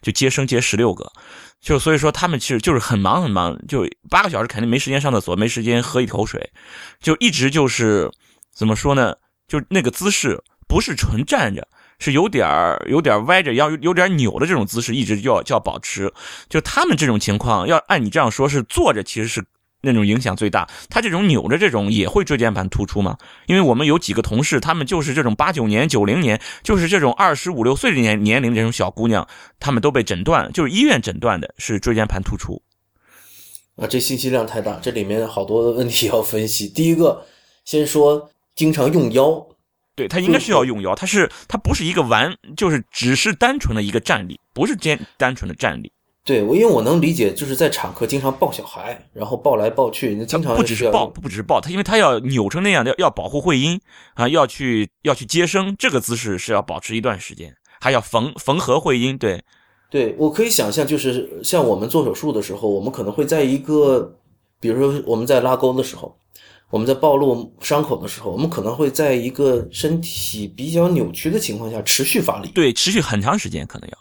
[0.01, 1.11] 就接生接十六个，
[1.59, 6.51] 就所以说他们其实就是很忙很忙，就八个小时肯定没时间上厕所，没时间喝一口水，
[6.99, 8.11] 就一直就是
[8.53, 9.15] 怎么说呢，
[9.47, 11.67] 就那个姿势不是纯站着。
[11.99, 16.13] 是有点儿有点歪着腰，有点扭的这种姿势，一直就要就要保持。
[16.47, 19.43] 就他们这种情况，要按你这样说，是坐着其实是
[19.81, 20.67] 那种影响最大。
[20.89, 23.17] 他这种扭着这种也会椎间盘突出吗？
[23.45, 29.27] 因为我们有几个同事，他们就是这种八九年、九零年，就是这种二十五六岁的年年龄这种小姑娘，
[29.59, 32.61] 他们都被诊断，就是医院诊断的是椎间盘突出。
[33.75, 36.67] 啊，这信息量太大，这里面好多的问题要分析。
[36.73, 37.25] 第一个，
[37.63, 39.47] 先说经常用腰。
[39.95, 45.91] 对他应该是要用腰，他是他不是一个完，就是只是单纯的一个站立，不是单单纯的站立。
[46.27, 53.79] 对我，因为我能理解，就是在产科经常抱小孩，然后抱来抱去，那经常不只是抱，不只是抱他，因为他要扭成那样，要要保护会阴
[54.15, 59.17] 啊，要去要去接生，这个姿势是要保持一段时间，还要缝缝合会阴。
[59.17, 59.41] 对，
[59.89, 64.13] 对我可以想象，就是像我们做手术的时候，我们可能会在一个，
[64.59, 66.13] 比如说我们在拉钩的时候。
[66.69, 73.97] 我们在暴露伤口的时候，我们可能会在一个身体比较扭曲的情况下持续发力，对，持续很长时间可能要。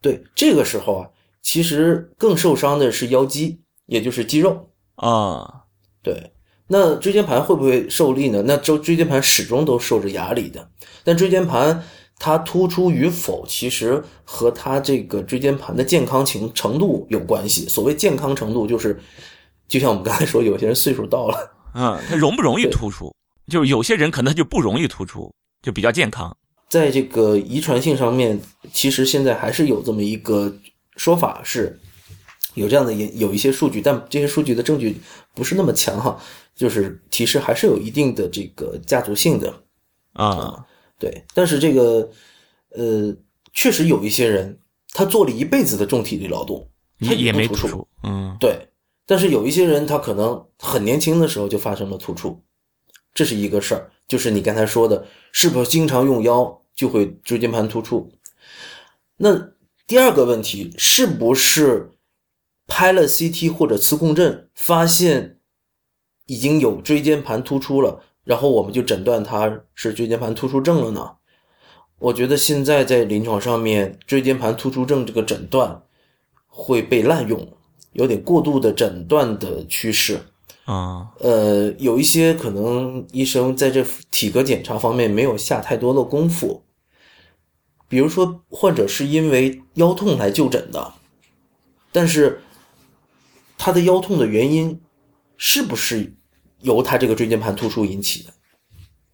[0.00, 1.08] 对，这个时候啊，
[1.44, 5.66] 其实更受伤的是腰肌，也就是肌肉啊。
[6.02, 6.32] 对，
[6.68, 8.42] 那椎间盘会不会受力呢？
[8.46, 10.70] 那椎椎间盘始终都受着压力的。
[11.04, 11.84] 但椎间盘
[12.18, 17.68] 它突出与否，其实和它这个椎间盘的健康情程度有关系。
[17.68, 18.98] 所谓健康程度，就是
[19.68, 21.54] 就像我们刚才说，有些人岁数到了。
[21.74, 23.14] 嗯，它容不容易突出？
[23.48, 25.30] 就是有些人可能就不容易突出，
[25.62, 26.34] 就比较健康。
[26.70, 28.40] 在这个遗传性上面，
[28.72, 30.52] 其实现在还是有这么一个
[30.96, 31.78] 说法，是
[32.54, 35.00] 有这样的有有一些数据，但这些数据的证据
[35.34, 36.20] 不是那么强哈。
[36.54, 39.52] 就是其实还是有一定的这个家族性的
[40.12, 40.64] 啊，
[41.00, 41.24] 对。
[41.34, 42.08] 但是这个
[42.70, 43.12] 呃，
[43.52, 44.56] 确实有一些人，
[44.90, 46.68] 他做了一辈子的重体力劳动，
[47.00, 48.68] 他也没突出，嗯，对。
[49.04, 52.40] 但是有一些人，他可能很年轻的时候就发生了突出，
[53.12, 53.90] 这是一个事儿。
[54.06, 58.08] 就是你刚才说的，是不是经常用腰就会椎间盘突出？
[59.16, 59.50] 那
[59.86, 61.90] 第二个问题，是不是
[62.66, 65.38] 拍了 CT 或者磁共振，发现
[66.26, 71.16] 已经有椎间盘突出了，然后我们就诊断它是椎间盘突出症了呢？
[71.98, 75.82] 我觉得现在在临床上面，椎间盘突出症这个诊断
[76.46, 77.56] 会被滥用。
[77.92, 80.18] 有点过度的诊断的趋势
[80.64, 86.64] 啊，呃，有一些可能医生在这体格检查方面没有下太多的功夫，
[87.88, 90.94] 比如说患者是因为腰痛来就诊的，
[91.92, 92.40] 但是
[93.56, 94.80] 他的腰痛的原因
[95.36, 96.14] 是不是
[96.60, 98.32] 由他这个椎间盘突出引起的？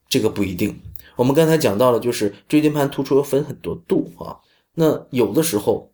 [0.09, 0.81] 这个不一定。
[1.17, 4.39] 我们刚才讲到了，就是椎间盘突出分很多度啊，
[4.75, 5.89] 那有的时候。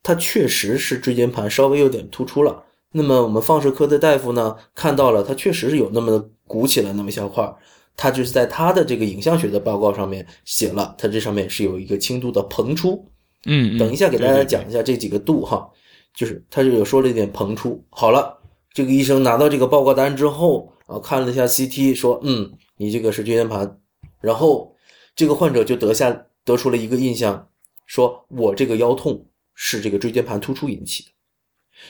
[0.00, 7.56] 它确实是椎间盘稍微有点突出了，那么我们放射科的大夫呢看到了，它确实是有那么鼓起来那么小块儿，
[7.98, 13.04] 他就是在他的这个影像学的报告上面写了，他这上面是有一个轻度的膨出，
[13.46, 15.68] 嗯，等一下给大家讲一下这几个度哈，
[16.14, 17.84] 就是他就有说了一点膨出。
[17.90, 18.38] 好了，
[18.72, 23.80] 这个医生拿到这个报告单之后啊，看了一下 CT，说嗯，你这个是椎间盘，
[24.20, 24.74] 然后
[25.16, 27.48] 这个患者就得下得出了一个印象，
[27.84, 29.26] 说我这个腰痛。
[29.60, 31.08] 是这个椎间盘突出引起的，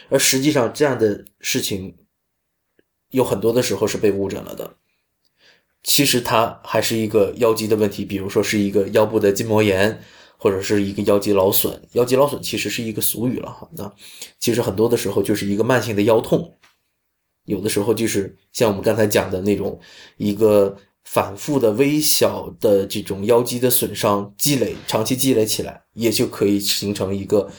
[0.09, 1.95] 而实际上这样的事情
[3.11, 4.75] 有很多的时候是被误诊了的。
[5.89, 9.99] 其实它还是一个腰肌的问题，比如说是一个腰部的筋膜炎，
[10.37, 11.83] 或者是一个腰肌劳损。
[11.93, 13.91] 腰肌劳损其实是一个俗语了哈，那
[14.39, 16.59] 其实很多的时候就是一个慢性的腰痛，
[17.47, 19.81] 有的时候就是像我们刚才讲的那种
[20.19, 27.51] 一个反复的微小的这种腰肌的损伤积累，长期积累起来，也就可以形成一个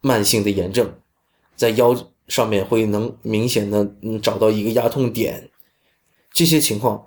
[0.00, 0.92] 慢性的炎症，
[1.54, 5.48] 在腰上面会能明显的嗯找到一个压痛点，
[6.32, 7.06] 这些情况。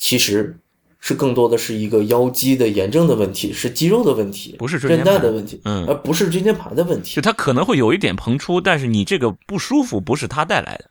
[0.00, 0.58] 其实
[0.98, 7.14] 是更多的是一个腰肌的炎症的问题，是肌肉的问题，不是韧带的问题，嗯，而不是椎间盘的问题。
[7.14, 10.90] 就它可能会有一点膨出，但是你这个不舒服不是它带来的。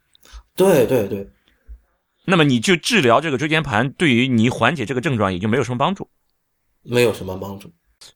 [0.55, 1.27] 对对对。
[2.25, 6.07] 那么你就治疗这个椎间盘，对于你缓解这个症状也就没有什么帮助，
[6.83, 7.71] 没有什么帮助。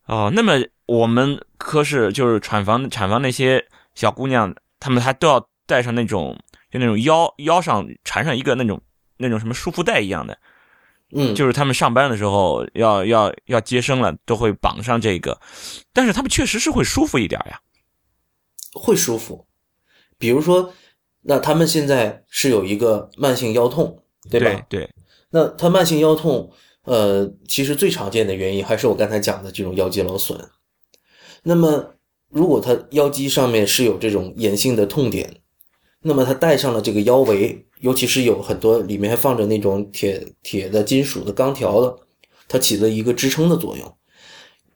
[0.05, 0.53] 哦，那么
[0.85, 6.37] 我们科室就是产房产房那些小姑娘，她们还都要带上那种
[6.71, 8.79] 就那种腰腰上缠上一个那种
[9.17, 10.37] 那种什么束缚带一样的。
[11.15, 15.39] 嗯，就是他们上班的时候要要要接生了，都会绑上这个，
[15.93, 17.59] 但是他们确实是会舒服一点呀，
[18.73, 19.45] 会舒服。
[20.17, 20.73] 比如说，
[21.21, 24.65] 那他们现在是有一个慢性腰痛，对吧？
[24.67, 24.89] 对。
[25.29, 26.51] 那他慢性腰痛，
[26.83, 30.49] 呃，其实最常见的原因还是我刚才讲的这种腰肌劳损。
[31.43, 31.95] 那么，
[32.29, 35.41] 如果他腰肌上面是有这种炎性的痛点，
[36.01, 37.67] 那么他戴上了这个腰围。
[37.83, 41.93] 尤其是有很多里面还放着那种铁铁的金属的钢条的，
[42.47, 43.97] 它起了一个支撑的作用，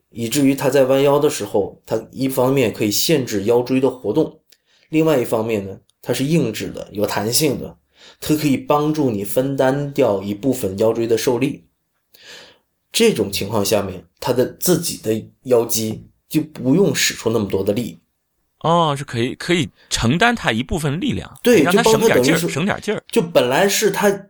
[0.10, 4.42] 以至于它在弯腰的时候，它一方面可以限制腰椎的活动，
[4.90, 7.78] 另外一方面呢，它是硬质的、有弹性的，
[8.20, 11.64] 它可以帮助你分担掉一部分腰椎的受力。
[12.92, 18.00] 这种情况下面，它的自己的腰肌就不用使出那么多的力。
[18.62, 23.04] 哦，是可以可以承担他一部分力量，对，让他省点劲儿，省点劲儿。
[23.08, 24.30] 就本来是他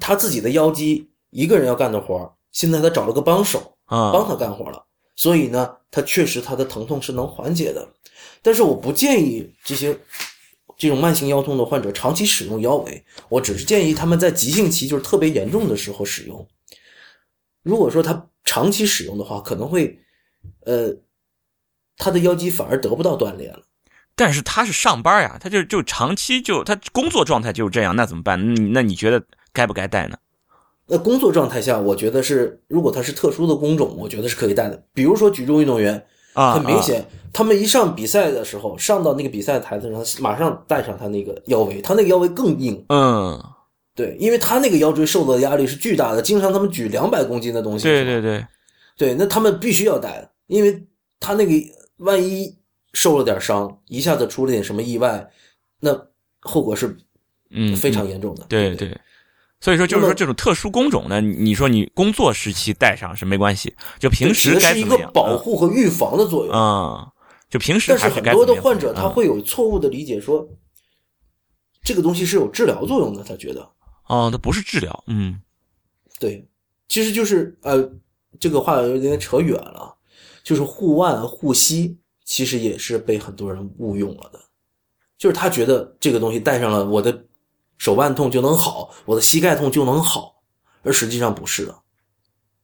[0.00, 4.82] 他自己的腰肌一个人要干的活现在他找了个帮手啊，帮他干活了。
[5.14, 7.86] 所以呢，他确实他的疼痛是能缓解的。
[8.40, 9.94] 但是我不建议这些
[10.78, 16.48] 这种慢性腰痛的患者长期使用腰围，我只是建议他们在急性期就是特别严重的时候使用。
[17.62, 19.98] 如果说他长期使用的话，可能会
[20.64, 20.96] 呃。
[22.00, 23.60] 他的腰肌反而得不到锻炼了，
[24.16, 28.54] 但是他是上班呀，他就就长期就他工作状态就是这样，那怎么办？
[28.54, 30.16] 那那你觉得该不该带呢？
[30.86, 34.82] 那工作状态下，我觉得是，如果他是特殊的工种，我觉得是可以带的。
[34.94, 42.82] 比如说举重运动员啊，很明显，他们一上比赛的时候，上到那个比赛台子上，马上带上他那个腰围，他那个腰围更硬。
[42.88, 43.38] 嗯，
[43.94, 47.84] 对，因为他那个腰椎受到的压力是巨大的，经常他们举两百公斤的东西。
[47.84, 48.46] 对对对，
[48.96, 50.86] 对，那他们必须要带，因为
[51.20, 51.52] 他那个。
[52.00, 52.54] 万一
[52.92, 55.30] 受了点伤，一下子出了点什么意外，
[55.78, 55.94] 那
[56.40, 56.96] 后果是
[57.50, 58.44] 嗯非常严重的。
[58.48, 58.98] 对对，
[59.60, 66.54] 所以说就是说这种特殊工种呢，你说你工作时期戴上是没关系，就平时该是一个保护和预防的作用。
[66.54, 67.12] 啊。
[67.48, 70.48] 就平时但是很多的患者他会有错误的理解，说
[71.82, 73.68] 这个东西是有治疗作用的，他觉得。
[74.06, 75.40] 哦，它不是治疗，嗯，
[76.20, 76.48] 对，
[76.88, 77.90] 其实就是呃，
[78.38, 79.96] 这个话有点扯远了。
[80.42, 84.40] 就是护腕护膝，其实也是被很多人误用了的。
[85.18, 87.24] 就是他觉得这个东西戴上了，我的
[87.76, 90.34] 手腕痛就能好，我的膝盖痛就能好，
[90.82, 91.74] 而实际上不是的。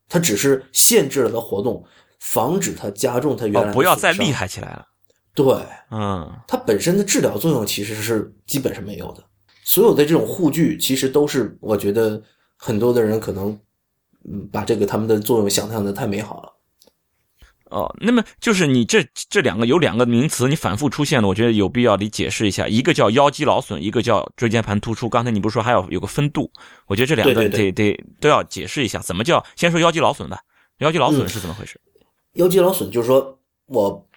[0.09, 1.85] 它只是限制了它活动，
[2.21, 4.87] 防止它加重它原来不要再厉害起来了。
[5.35, 5.45] 对，
[5.91, 9.23] 嗯，它本身的治疗作用其实是基本是没有的。
[9.65, 12.23] 所有的这种护具，其实都是我觉得
[12.57, 13.49] 很多的人可能
[14.25, 16.56] 嗯把这个他们的作用想象的太美好了。
[17.77, 22.67] 哦，那么就是你这这两个有两个名词，你反复出现的，我觉得有必要你解释一下。
[22.67, 25.11] 一个叫腰肌劳损，一个叫椎间盘突出。
[25.11, 26.51] 刚才你不是说还要有个分度？
[26.87, 29.45] 我觉得这两个得得都要解释一下，怎么叫？
[29.57, 30.41] 先说腰肌劳损吧。
[30.79, 31.79] 腰肌劳损是怎么回事？
[32.33, 34.09] 腰肌劳损就是说我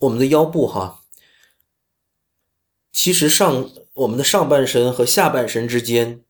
[0.00, 1.02] 我们的腰部哈，
[2.90, 6.20] 其实上我们的上半身和下半身之间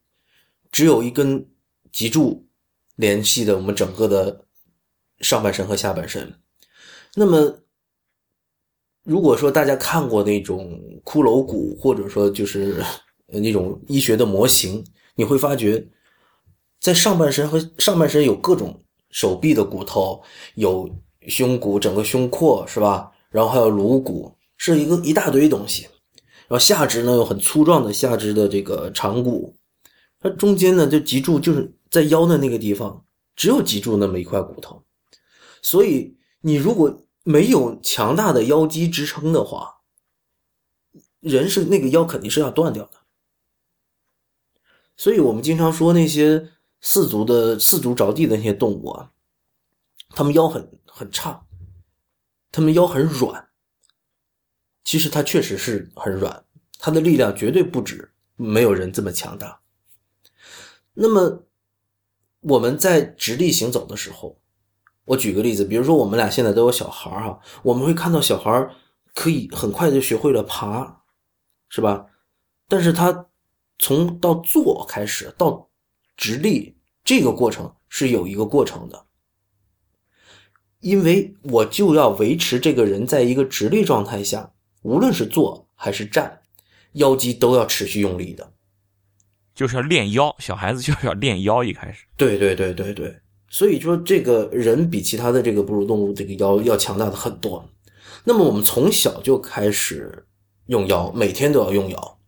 [0.71, 1.49] 只有一根
[1.91, 2.47] 脊柱
[2.97, 4.45] 联系的，我们整个的
[5.21, 6.39] 上半身和下半身。
[7.15, 7.59] 那么，
[9.05, 12.83] 如果说大家看过那种骷髅骨，或者说就是
[13.27, 15.87] 那种医学的模型，你会发觉，
[16.81, 20.23] 在上半身和上半身有各种手臂的骨头，
[20.55, 20.89] 有
[21.27, 23.11] 胸骨，整个胸廓是吧？
[23.31, 25.89] 然后还有颅骨，是一个一大堆东西。
[26.47, 29.55] 然后下肢呢有很粗壮的下肢的这个长骨，
[30.21, 33.05] 它中间呢就脊柱就是在腰的那个地方，
[33.37, 34.83] 只有脊柱那么一块骨头，
[35.61, 39.81] 所以你如果没有强大的腰肌支撑的话，
[41.21, 42.93] 人是那个腰肯定是要断掉的。
[44.97, 49.13] 所以我们经常说那些四足的四足着地的那些动物啊，
[50.11, 51.47] 他们腰很很差，
[52.51, 53.49] 他们腰很软。
[54.85, 56.45] 其实它确实是很软，
[56.79, 59.61] 它的力量绝对不止没有人这么强大。
[60.95, 61.45] 那么
[62.41, 64.41] 我们在直立行走的时候，
[65.09, 68.69] 我举个例子，比如说我们俩现在都有小孩哈，我们会看到小孩
[69.15, 71.03] 可以很快就学会了爬，
[71.71, 72.05] 是吧？
[72.69, 73.27] 但是他
[73.79, 75.71] 从到坐开始到
[76.15, 79.07] 直立这个过程是有一个过程的，
[80.81, 86.43] 因为我就要维持这个人在一个直立状态下，无论是坐还是站，
[86.93, 88.53] 腰肌都要持续用力的。
[89.55, 91.65] 就是要练腰，小孩子就是要练腰。
[91.65, 93.19] 一开始，对对对对对，
[93.51, 97.69] 所以说这个人比其他的这个哺乳动物这个腰要强大的很多。
[98.25, 100.27] 那么我们从小就开始
[100.67, 102.19] 用腰，每天都要用腰。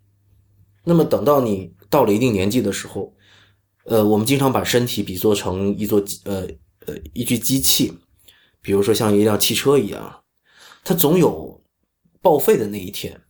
[0.85, 3.15] 那么等到你到了一定年纪的时候，
[3.85, 6.47] 呃，我们经常把身体比作成一座呃
[6.87, 7.93] 呃一具机器，
[8.63, 10.23] 比如说像一辆汽车一样，
[10.83, 11.63] 它总有
[12.23, 13.21] 报废的那一天。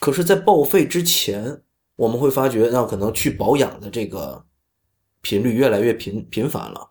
[0.00, 1.62] 可是，在报废之前，
[1.94, 4.44] 我们会发觉，那可能去保养的这个
[5.22, 6.90] 频率越来越频频繁了，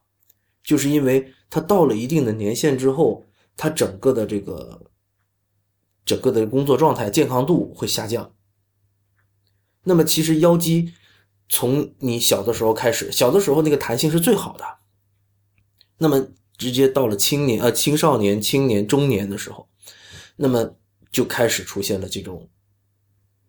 [0.63, 3.25] 就是因为它到了一定的年限之后，
[3.57, 4.91] 它整个的这个
[6.05, 8.33] 整个的工作状态、健康度会下降。
[9.83, 10.93] 那么，其实腰肌
[11.47, 14.65] 从你小的时候开始，小的时候那个弹性是最好的。
[15.97, 19.67] 那么，直接到了青年、呃青少年、青年、中年的时候，
[20.35, 20.75] 那么
[21.11, 22.49] 就开始出现了这种。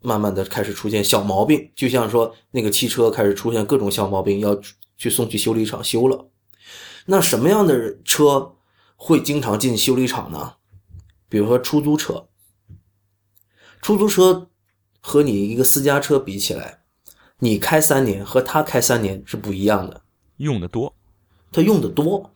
[0.03, 4.59] 慢慢的开始出现小毛病，就像说那个汽车开始出现各种小毛病，要
[4.97, 6.31] 去送去修理厂修了。
[7.07, 8.57] 那什么样的车
[8.97, 10.55] 会经常进修理厂呢？
[11.29, 12.29] 比如说出租车，
[13.83, 14.49] 出租车
[15.01, 16.83] 和你一个私家车比起来，
[17.39, 20.03] 你开三年和他开三年是不一样的，
[20.39, 20.95] 用的多，
[21.53, 22.33] 他用的多，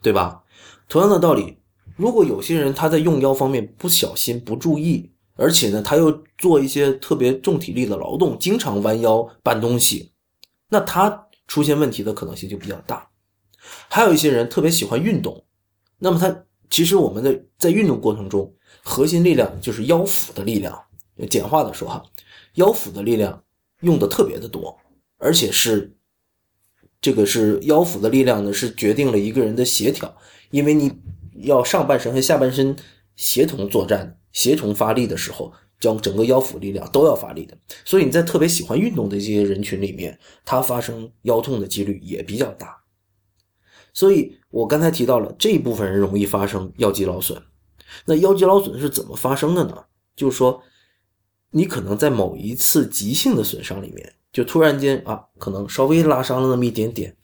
[0.00, 0.44] 对吧？
[0.88, 1.58] 同样的道理，
[1.96, 5.10] 如果有些人他在用腰方面不小心不注意。
[5.40, 10.12] 而且呢，他又做一些特别重体力的劳动，经常弯腰搬东西，
[10.68, 13.08] 那他出现问题的可能性就比较大。
[13.88, 15.42] 还有一些人特别喜欢运动，
[15.98, 20.78] 那么他其实我们的在运动过程中，核心力量就是腰腹的力量。
[21.30, 22.04] 简化的说哈，
[22.56, 23.42] 腰腹的力量
[23.80, 24.78] 用的特别的多，
[25.16, 25.96] 而且是
[27.00, 30.14] 这个是腰腹的力量呢，是决定了一个人的协调，
[30.50, 30.92] 因为你
[31.36, 32.76] 要上半身和下半身
[33.16, 34.19] 协同作战。
[34.40, 42.74] 协同发力的时候，将整个腰腹力量都要发力的，所以你在特别喜欢运动的这些人群里面，他发生腰痛的几率也比较大。
[43.92, 47.42] 所以我刚才提到了这一部分人容易发生腰肌劳损。
[48.06, 49.84] 那腰肌劳损是怎么发生的呢？
[50.16, 50.62] 就是说，
[51.50, 57.14] 你可能在某一次急性的损伤里面，就突然间啊，可能稍微拉伤了那么一点点，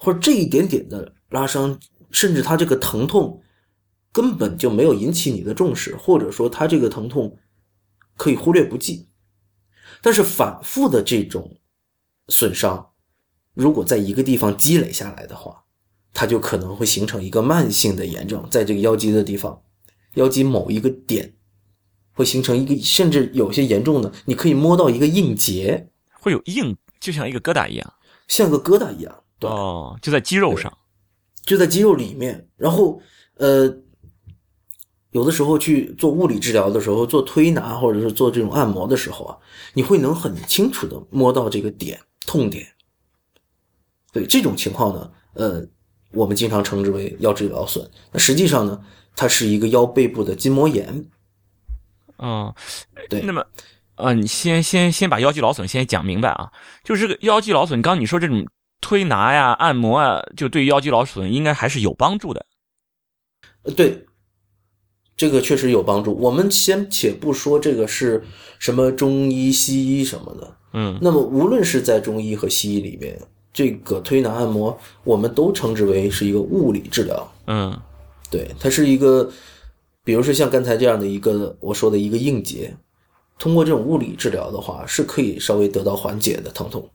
[0.00, 1.78] 或者这一点点的拉伤，
[2.10, 3.40] 甚至他这个疼痛。
[4.14, 7.36] 根本就没有引起你的重视，或者说他这个疼痛
[8.16, 9.08] 可以忽略不计。
[10.00, 11.56] 但是反复的这种
[12.28, 12.90] 损伤，
[13.54, 15.64] 如果在一个地方积累下来的话，
[16.12, 19.60] 它就可能会形成一个慢性的炎症，在这个腰肌的地方，
[20.14, 21.34] 腰肌某一个点
[22.12, 27.94] 会形成一个，甚至有些严重的，你可以摸到一个硬结，会有硬，就像一个疙瘩一样，
[28.28, 29.24] 像个疙瘩一样。
[29.40, 30.72] 哦，就在肌肉上，
[31.44, 33.02] 就在肌肉里面，然后
[33.38, 33.80] 呃。
[35.14, 39.38] 有的时候去做物理治疗的时候，做推拿或者是做这种按摩的时候啊，
[39.72, 42.66] 你会能很清楚的摸到这个点痛点。
[44.12, 45.64] 对这种情况呢，呃，
[46.10, 47.88] 我们经常称之为腰肌劳损。
[48.10, 51.04] 那实际上呢，它是一个腰背部的筋膜炎。
[52.18, 52.52] 嗯，
[53.08, 53.20] 对。
[53.22, 53.46] 那么，
[53.94, 56.50] 呃，你先先先把腰肌劳损先讲明白啊。
[56.82, 58.44] 就是这个腰肌劳损，刚刚你说这种
[58.80, 62.44] 推拿呀、按摩啊，就对腰肌劳损应该还是有帮助的。
[63.62, 64.04] 呃，对。
[65.16, 66.14] 这个确实有帮助。
[66.14, 68.22] 我们先且不说这个是
[68.58, 73.18] 什么中医、西医什么的，嗯，那么无论是在中医和西医里面，
[73.52, 77.78] 这个推拿按摩，我们都称之为是一个物理治疗，嗯，
[78.30, 79.30] 对，它是一个，
[80.02, 82.74] 比如说像刚才这样的一个我说的一个硬结，
[83.38, 86.88] 通过这种物理治疗的话，是可以稍微得到缓解的疼痛，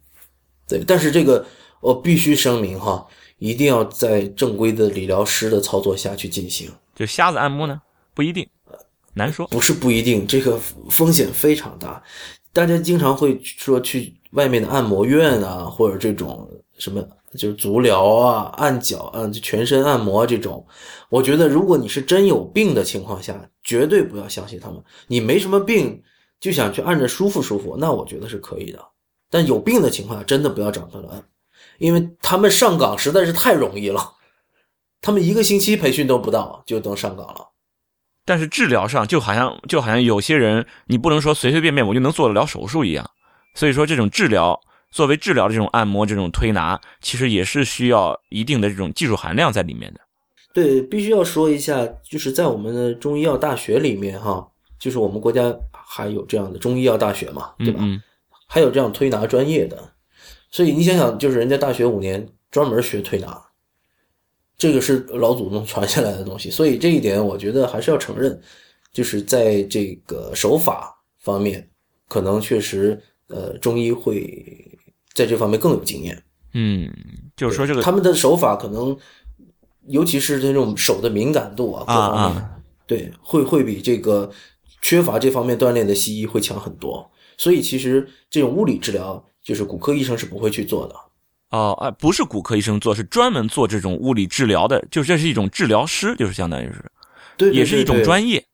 [0.67, 0.84] 对。
[0.86, 1.45] 但是这个
[1.80, 3.07] 我必须声明哈，
[3.38, 6.70] 一定要在正规的理疗师的操作下去进行。
[6.93, 7.82] 就瞎子按摩呢？
[8.14, 8.78] 不一定，呃
[9.14, 9.47] 难说。
[9.47, 10.57] 不是不一定，这个
[10.89, 12.01] 风险非常大。
[12.51, 20.66] 大家经常会说去外面的按摩院啊，或者这种什么就是足疗啊、按脚啊、全身按摩这种。
[21.10, 24.84] 我觉得，如果你是真有病的情况下，绝对不要相信他们。
[25.07, 26.01] 你没什么病，
[26.39, 28.80] 就想去按着舒服舒服，那我觉得是可以的。
[29.30, 31.24] 但有病的情况下，真的不要找他们，
[31.78, 34.12] 因为他们上岗实在是太容易了。
[35.01, 37.47] 他们一个星期培训都不到就能上岗了。
[38.30, 43.09] 但是治疗上就好像就好像有些人，你不能说随随便便我就能做得了手术一样。
[43.55, 44.61] 所以说，这种治疗
[44.91, 49.99] 作为治疗的这种按摩、这种推拿，其实也是需要一定的这种技术含量在里面的。
[50.53, 57.80] 对，必须要说一下，就是在我们的中医药大学里面，哈，就是我们国家还有这样的中医药大学嘛，对吧？
[57.82, 57.99] 嗯
[58.47, 59.77] 还有这样推拿专业的，
[60.51, 63.39] 所以你想想，就是人家大学五年专门学推拿，
[64.60, 68.38] 这个是老祖宗传下来的东西，所以这一点我觉得还是要承认，
[68.91, 71.68] 就是在这个手法方面，
[72.10, 74.78] 可能确实呃中医会
[75.14, 76.22] 在这方面更有经验。
[76.53, 76.91] 嗯，
[77.38, 78.97] 就是说这个他们的手法可能，
[79.88, 84.30] 尤其是这种手的敏感度啊，各啊方面，啊，对，会会比这个
[84.82, 87.10] 缺乏这方面锻炼的西医会强很多。
[87.38, 90.95] 所以其实这种物理治疗，就是骨科医生是不会去做的。
[91.51, 96.91] 哦，啊，不是骨科医生做，是专门做这种物理治疗的，就是这是一种治疗师，就是相当于是，
[97.37, 98.45] 对，对也是一种专业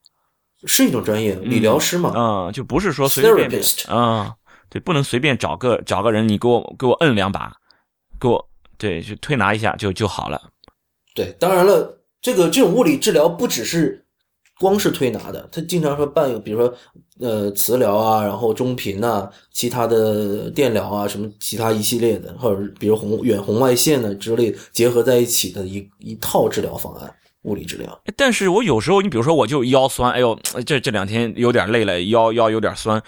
[0.66, 2.12] 是一种专业，理疗师嘛。
[2.16, 4.34] 啊、就不是说随随便啊、
[4.70, 7.54] 对，不能随便找个找个人，你给我给我摁两把，
[8.20, 10.42] 给我对，就推拿一下就就好了。
[11.14, 14.05] 对，当然了，这个这种物理治疗不只是
[14.60, 16.74] 光是推拿的，他经常说伴有，比如说
[17.20, 27.92] 呃磁疗啊，然后中频啊，其他的电疗啊，什么其他一系列的，或者是比如红远红外线呢之类结合在一起的一一套治疗方案，物理治疗。
[28.06, 33.02] 哎但是我有时候，你比如说我就腰酸，哎呦，这这两天有点累了，腰腰有点酸，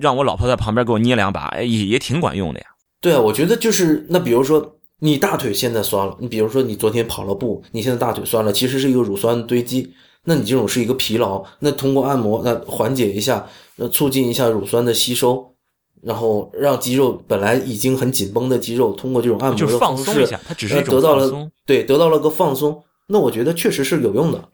[0.00, 2.66] 让我老婆在旁边给我捏两把，哎，也也挺管用的呀。
[3.00, 9.92] 对啊，我觉得就是那比如说你大腿现在酸了，你比如说你昨天跑了步，你现在大腿酸了，其实是一个乳酸堆积，
[10.24, 15.54] 那你这种是一个疲劳，那通过按摩那缓解一下，那，促进一下乳酸的吸收，
[16.02, 24.48] 然后让肌肉本来已经很紧绷的肌肉，通过这种按摩的方式放松一下，它只是得到了对得到了个放松，那我觉得确实是有用的。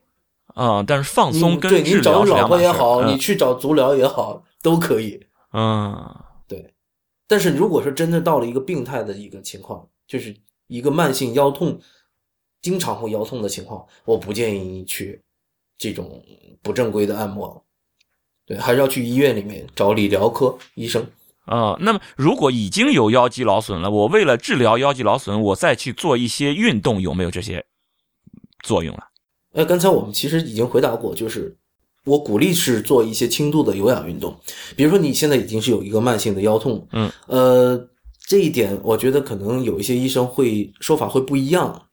[0.55, 2.49] 啊、但是放松你对你找老。
[2.49, 5.21] 婆也好，嗯你去找足疗也好，都可以。
[5.53, 5.95] 嗯，
[7.29, 10.35] 但是如果说真的到了一个病态的一个情况，就是
[10.69, 11.79] 一个慢性腰痛，
[12.63, 15.21] 经常会腰痛的情况，我不建议你去
[15.79, 16.23] 这种
[16.63, 17.65] 不正规的按摩，
[18.47, 21.07] 对，还是要去医院里面找理疗科医生。
[21.45, 27.65] 啊、那么如果已经有腰肌劳损了，我为了治疗腰肌劳损，我再去做一些运动，有没有这些
[28.65, 29.05] 作用了？
[29.53, 31.57] 呃，刚才我们其实已经回答过，就是
[32.05, 34.37] 我鼓励是做一些轻度的有氧运动，
[34.75, 37.89] 比如说你现在已经是有一个慢性的腰痛，嗯，呃，
[38.27, 41.86] 这一点我觉得可能有一些医生会说法会不一样。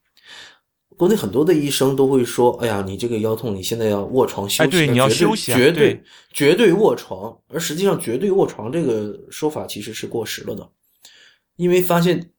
[0.97, 7.37] 国内很多的医生都会说：“哎呀，你这个腰痛，你现在要卧床休息。”哎对你要绝对休息啊绝对绝对卧床。
[7.47, 10.69] 而实际上，绝对卧床这个说法其实是过时了的，
[11.55, 12.31] 因为发现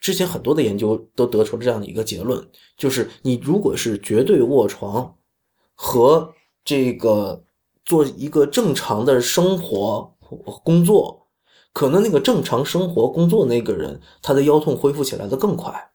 [0.00, 2.44] 之前很多的研究都得出了这样的一个结论，
[2.76, 5.16] 就是你如果是绝对卧床
[5.74, 7.44] 和这个
[7.84, 10.14] 做一个正常的生活
[10.64, 11.28] 工作，
[11.72, 15.91] 可能那个正常生活工作那个人，他的腰痛恢复起来的更快。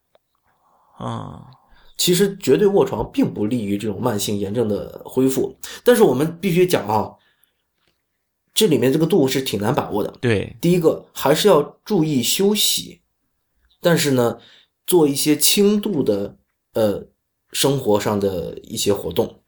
[0.97, 1.51] 啊、
[1.95, 7.13] 其实绝对卧床并不利于这种慢性炎症的恢复，但是我们必须讲啊，
[8.53, 10.11] 这里面这个度是挺难把握的。
[10.19, 13.01] 对，第一个还是要注意休息，
[13.79, 14.39] 但是呢，
[14.85, 16.37] 做一些轻度的
[16.73, 17.07] 呃
[17.51, 19.41] 生活上的一些活动。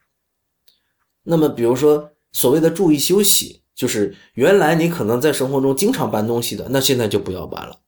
[1.23, 7.79] 那么，比如说所谓的注意休息，就是原来你可能在生活中经常搬东西的，那现在就不要搬了。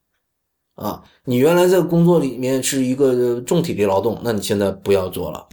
[0.74, 5.48] 啊，你原来在工作里面是一个重体力劳动，那你现在不要做了。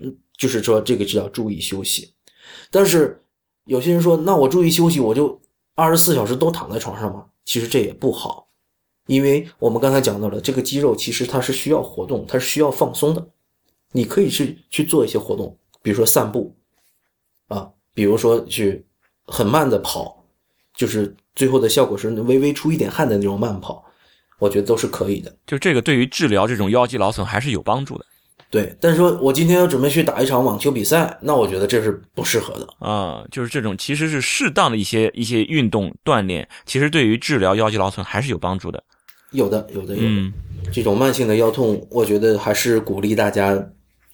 [0.00, 2.14] 嗯，就是说这个是要注意休息。
[2.70, 3.22] 但是
[3.64, 5.40] 有些人说，那我注意休息，我就
[5.74, 7.26] 二十四小时都躺在床上吗？
[7.44, 8.48] 其实这也不好，
[9.06, 13.28] 因为我们刚才讲到了，这个肌肉其实它是需要活动，它是需要放松的。
[13.92, 16.54] 你可以去去做一些活动，比如说散步，
[17.48, 18.86] 啊，比如说去
[19.24, 20.24] 很慢的跑，
[20.74, 23.84] 就是最后的效果是微微出一点汗的那种慢跑，
[24.38, 25.34] 我觉得都是可以的。
[25.46, 28.04] 就这个对于治疗这种腰肌劳损还是有帮助的
[28.50, 32.66] 对，但是说我今天要准备去打一场网球比赛，那我觉得这是不适合的。
[32.84, 38.82] 啊、就是这种其实是适当的一些一些运动锻炼，其实对于治疗腰肌劳损还是有帮助的。
[39.30, 40.08] 有的，有的，有的。
[40.08, 40.32] 嗯，
[40.72, 43.56] 这种慢性的腰痛，我觉得还是鼓励大家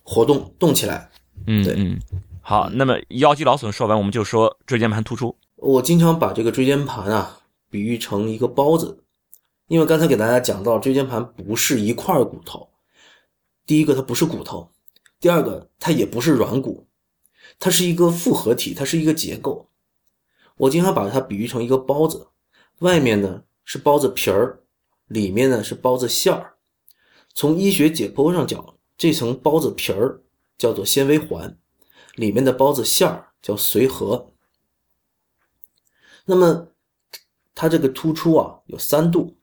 [0.03, 1.09] 活动动起来。
[1.47, 1.99] 对嗯嗯，
[2.43, 5.35] 好，那么腰肌劳损说完，我们就说椎间盘突出。
[5.67, 9.03] 我经常把这个椎间盘啊比喻成一个包子，
[9.67, 12.69] 因为刚才给大家讲到，椎间盘不是一块骨头，
[13.67, 14.71] 第一个它不是骨头，
[15.19, 16.87] 第二个它也不是软骨，
[17.59, 19.69] 它是一个复合体，它是一个结构。
[20.57, 22.29] 我经常把它比喻成一个包子，
[22.79, 24.61] 外面呢是包子皮儿，
[25.09, 26.55] 里面呢是包子馅儿。
[27.35, 30.23] 从医学解剖上讲，这层包子皮儿
[30.57, 31.59] 叫做纤维环，
[32.15, 34.31] 里面的包子馅儿叫髓核。
[36.27, 36.69] 那么
[37.55, 39.39] 它这个突出啊有三度，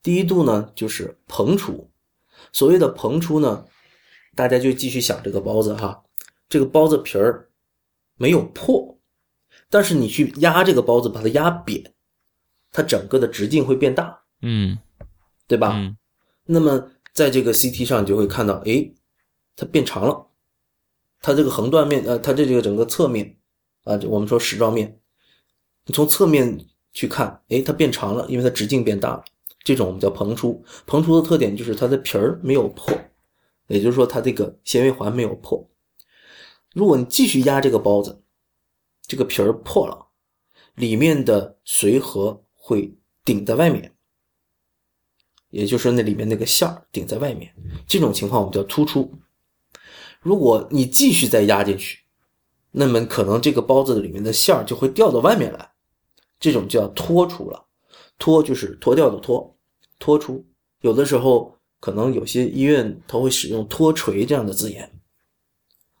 [0.00, 1.90] 第一度呢就是膨出。
[2.52, 3.66] 所谓的膨出呢，
[4.36, 6.04] 大家就继续想这个包子哈，
[6.48, 7.50] 这个包子皮儿
[8.16, 8.96] 没有破。
[9.68, 11.92] 但是你去压这个包子，把它压扁，
[12.70, 14.78] 它整个的直径会变大，嗯，
[15.48, 15.72] 对吧？
[15.74, 15.96] 嗯
[16.46, 18.92] 那么在这个 CT 上，你就会看到，哎，
[19.56, 20.26] 它变长了，
[21.22, 23.38] 它这个横断面，呃，它这这个整个侧面，
[23.84, 25.00] 啊，我们说矢状面，
[25.86, 29.24] 你从侧面去看，哎，它变长了，因为它直径变大了，
[29.62, 30.64] 这种我们叫膨出。
[30.86, 32.96] 膨出的特点就是它的皮儿没有破，
[33.66, 35.68] 也就是说它这个纤维环没有破。
[36.72, 38.22] 如果你继续压这个包子，
[39.06, 40.06] 这个皮儿破了，
[40.74, 43.94] 里面的髓核会顶在外面，
[45.50, 47.54] 也就是那里面那个馅儿顶在外面，
[47.86, 49.12] 这种情况我们叫突出。
[50.20, 51.98] 如果你继续再压进去，
[52.70, 55.73] 那么可能这个包子里面的馅儿就会掉到外面来，
[56.44, 57.64] 这种叫脱出了。
[58.18, 59.56] 脱就是脱掉的脱，
[59.98, 60.44] 脱出。
[60.82, 64.92] 有的时候可能有些医院它会使用脱垂这样的字眼。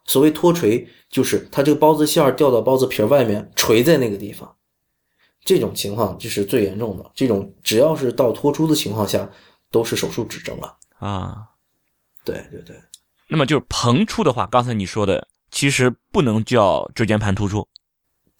[0.04, 4.54] 所谓脱垂，就是它这个包子馅儿掉到包子皮儿外面，垂在那个地方。
[5.46, 7.10] 这种情况就是最严重的。
[7.14, 9.26] 这种只要是到脱出的情况下，
[9.70, 10.76] 都是手术指征了。
[10.98, 11.48] 啊，
[12.22, 12.76] 对对对，
[13.28, 17.66] 那么就是膨出的话，刚才你说的其实不能叫椎间盘突出。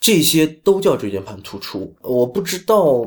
[0.05, 1.97] 这些都叫椎间盘突出。
[2.03, 3.07] 我不知道，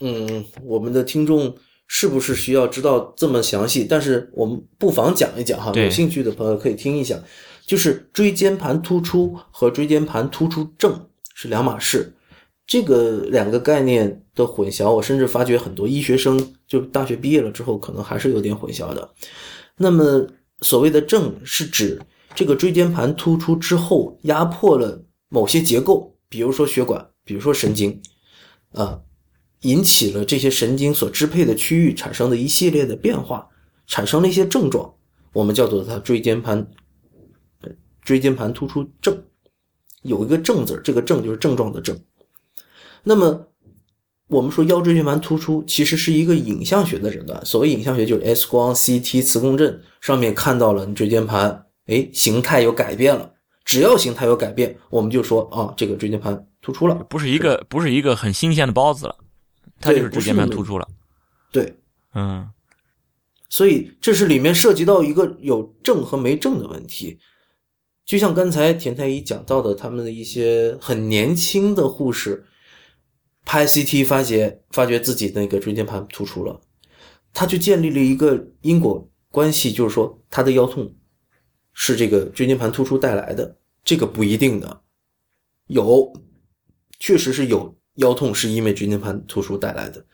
[0.00, 1.54] 嗯，我们的听众
[1.86, 3.86] 是不是需要知道这么详细？
[3.88, 7.16] 但是我们不妨讲一讲哈，有兴趣的朋友可以听一下。
[7.64, 11.06] 就是椎间盘突出和椎间盘突出症
[11.36, 12.12] 是两码事，
[12.66, 19.08] 这个两个概念的混淆，我甚至发觉很多医学生就大学毕业了之后，可能还是有点混淆的。
[19.76, 20.26] 那么
[20.62, 22.02] 所谓的症是指
[22.34, 28.02] 这个椎间盘突出之后压迫了某些结构，比如说血管，比如说神经，
[28.72, 29.00] 啊，
[29.60, 33.48] 引起了这些神经所支配的区域产生的一系列的变化，
[33.86, 34.92] 产生了一些症状，
[35.32, 36.68] 我们叫做它椎间盘
[38.02, 39.16] 椎间盘突出症，
[40.02, 41.96] 有一个“症”字，这个“症”就是症状的“症”。
[43.04, 43.46] 那么
[44.26, 53.33] 我们说腰椎间盘突出其实是一个影像学的诊断，所谓影像学就是 X 光、CT、磁共振上面看到了你椎间盘，哎，形态有改变了。
[53.64, 56.94] 只要形态有改变，我们就说啊，这个椎间盘突出了。
[57.08, 59.16] 不是一个不是一个很新鲜的包子了，
[59.80, 60.86] 它就是椎间盘突出了。
[61.50, 61.74] 对，
[62.14, 62.48] 嗯
[63.48, 67.18] 所以这是里面涉及到一个有症和没症的问题。
[68.04, 72.44] 就像刚才田太医讲到的，他们的一些很年轻的护士
[73.44, 76.60] 拍 CT 发觉发觉自己那个椎间盘突出了，
[77.32, 80.92] 他就建立了一个因果关系，就是说他的腰痛
[81.74, 84.80] 是这个椎间盘突出带来的，这个不一定的，
[85.66, 86.12] 有
[86.98, 90.04] 确实是有腰痛是因为椎间盘突出带来的，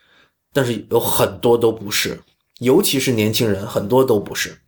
[0.53, 2.19] 但是有很多都不是。
[2.59, 4.59] 尤其是年轻人，很多都不是。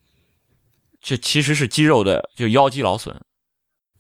[1.01, 3.14] 这其实是肌肉的就腰肌劳损。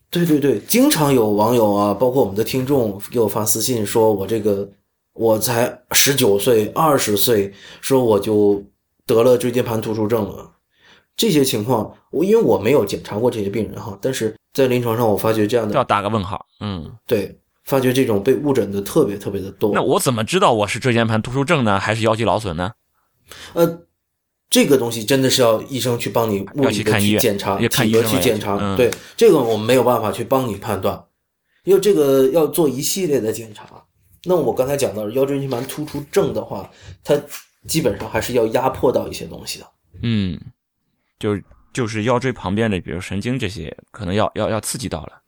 [0.08, 4.70] 对对对，经常有网友啊，包括我们的听众给我发私信说，我这个
[5.14, 8.64] 我才十九岁、二十岁，说我就
[9.04, 10.52] 得了椎间盘突出症了。
[11.16, 16.44] 这些情况，我因为我没有检查过这些病人哈，但是在临床上我发觉这样的，要打个问号。
[16.60, 19.72] 嗯，对，发觉这种被误诊的特别特别的多。
[19.74, 22.72] 那我怎么知道我是椎间盘突出症呢，还是腰肌劳损呢？
[23.52, 23.82] 呃，
[24.50, 28.58] 这个东西真的是要医生去帮你物要理的去看医院去检查，去检查。
[28.60, 31.02] 嗯对，这个我们没有办法去帮你判断，
[31.64, 33.66] 因为这个要做一系列的检查。
[34.24, 36.70] 那我刚才讲到腰椎间盘突出症的话，
[37.02, 37.20] 它
[37.66, 39.66] 基本上还是要压迫到一些东西的。
[40.02, 40.38] 嗯，
[41.22, 45.22] 就是就是腰椎旁边的，比如神经这些，可能要要要刺激到了。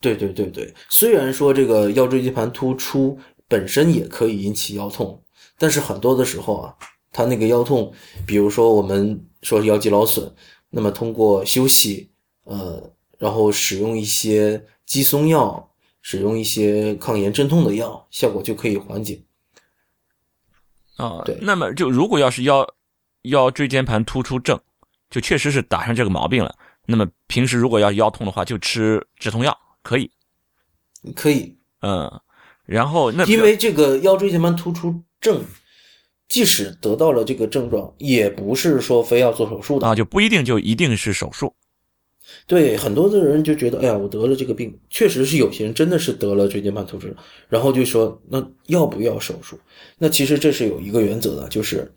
[0.00, 3.18] 对对对对，虽然说这个腰椎间盘突出
[3.48, 5.20] 本身也可以引起腰痛，
[5.58, 6.76] 但是很多的时候啊，
[7.10, 7.92] 它那个腰痛，
[8.24, 10.32] 比如说我们说腰肌劳损，
[10.70, 12.08] 那么通过休息，
[12.44, 15.72] 呃，然后使用一些肌松药，
[16.02, 19.20] 使用一些抗炎镇痛的药，效果就可以缓解。
[20.96, 22.66] 啊、对那么就如果要是腰
[23.22, 24.58] 腰椎间盘突出症，
[25.10, 26.54] 就确实是打上这个毛病了。
[26.86, 30.10] 那么平时如果要腰痛的话，就吃止痛药可以。
[31.14, 32.20] 可以，嗯，
[32.64, 35.44] 然后那因为这个腰椎间盘突出症，
[36.26, 41.54] 即使得到了这个症状，也不是说非要做手术的啊，就不一定就一定是手术。
[42.46, 47.06] 对，很多的人就觉得，哎呀，我得了这个病，确实是有些人真的是得了椎间盘突出，
[47.48, 49.56] 然后就说，那要不要手术？
[49.98, 51.92] 那其实这是有一个原则的，就是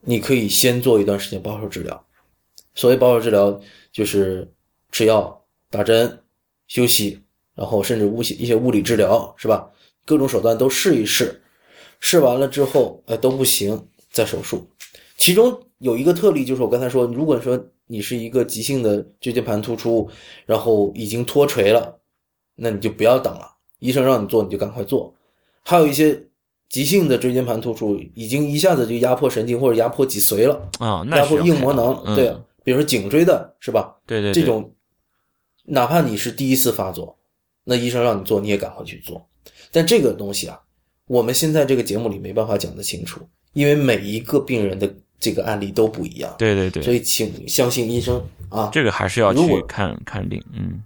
[0.00, 2.06] 你可以先做一段时间保守治疗。
[2.74, 3.60] 所谓保守治疗，
[3.92, 4.50] 就是
[4.90, 6.20] 吃药、打针、
[6.66, 7.20] 休息，
[7.54, 9.70] 然后甚至物一些物理治疗，是吧？
[10.04, 11.42] 各种手段都试一试，
[12.00, 14.68] 试完了之后，哎，都不行，再手术。
[15.16, 20.08] 其中有一个特例，就是我刚才说，如果说你是一个急性的椎间盘突出，
[20.44, 22.00] 然后已经脱垂了，
[22.56, 23.48] 那你就不要等了，
[23.78, 25.14] 医生让你做你就赶快做。
[25.62, 26.26] 还有一些
[26.68, 33.94] 急性的椎间盘突出，已经一下子就压迫神经或者压迫脊髓了啊，压迫硬膜囊，对，比如说颈椎的是吧？
[34.04, 34.74] 对对，这种
[35.66, 37.16] 哪怕你是第一次发作，
[37.62, 39.24] 那医生让你做你也赶快去做。
[39.70, 40.60] 但这个东西啊，
[41.06, 43.20] 我们现在这个节目里没办法讲得清楚，
[43.52, 44.92] 因为每一个病人的。
[45.20, 48.68] 这个案例都不一样，对对对，所以请相信医生啊。
[48.70, 50.82] 这个还是要去看看病，嗯，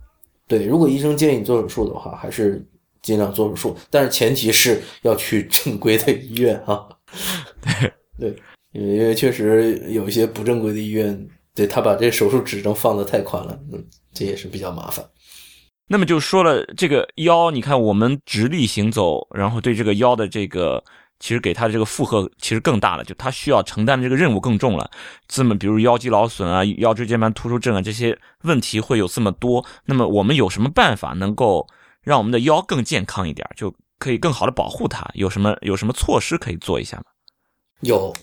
[0.47, 0.65] 对。
[0.65, 2.65] 如果医生建议你做手术的话，还是
[3.03, 6.87] 尽量做手术，但是前提是要去正规的医院啊。
[8.17, 8.31] 对
[8.73, 13.85] 对，因为确实有一些不正规的医院，对他把这手术指征放的太宽了，嗯，
[14.15, 15.05] 这也是比较麻烦。
[15.89, 20.83] 那么就说了，这个腰，你看我们直立行走，然后对这个腰的这个。
[21.21, 24.89] 其实给他的这个负荷其实更大了，就他需要承担的这个任务更重了。
[25.27, 31.67] 这么比如腰肌劳损啊、腰椎间盘突出症啊这些问题会有这么多，那么我们有什么办法能够
[32.03, 35.11] 让我们的腰更健康一点，就可以更好的保护它？
[35.15, 37.03] 有什么有什么措施可以做一下吗？
[37.81, 38.15] 有，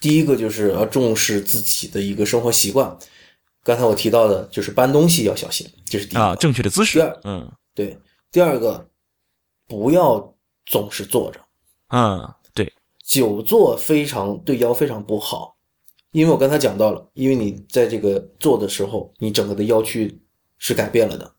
[0.00, 2.96] 第一个就是要重视自己的一个生活习惯。
[3.64, 6.98] 刚才我提到的就是搬东西要小心，这是第一啊，正确的姿势。
[6.98, 7.98] 第二，嗯，对。
[8.30, 8.88] 第二个，
[9.66, 10.34] 不要
[10.66, 11.40] 总是坐着。
[11.88, 12.70] 嗯，对，
[13.02, 15.56] 久坐非常对腰非常不好，
[16.12, 20.20] 因为我刚才讲到了，因为你在这个坐的时候，你整个的腰区
[20.58, 21.32] 是改变了的。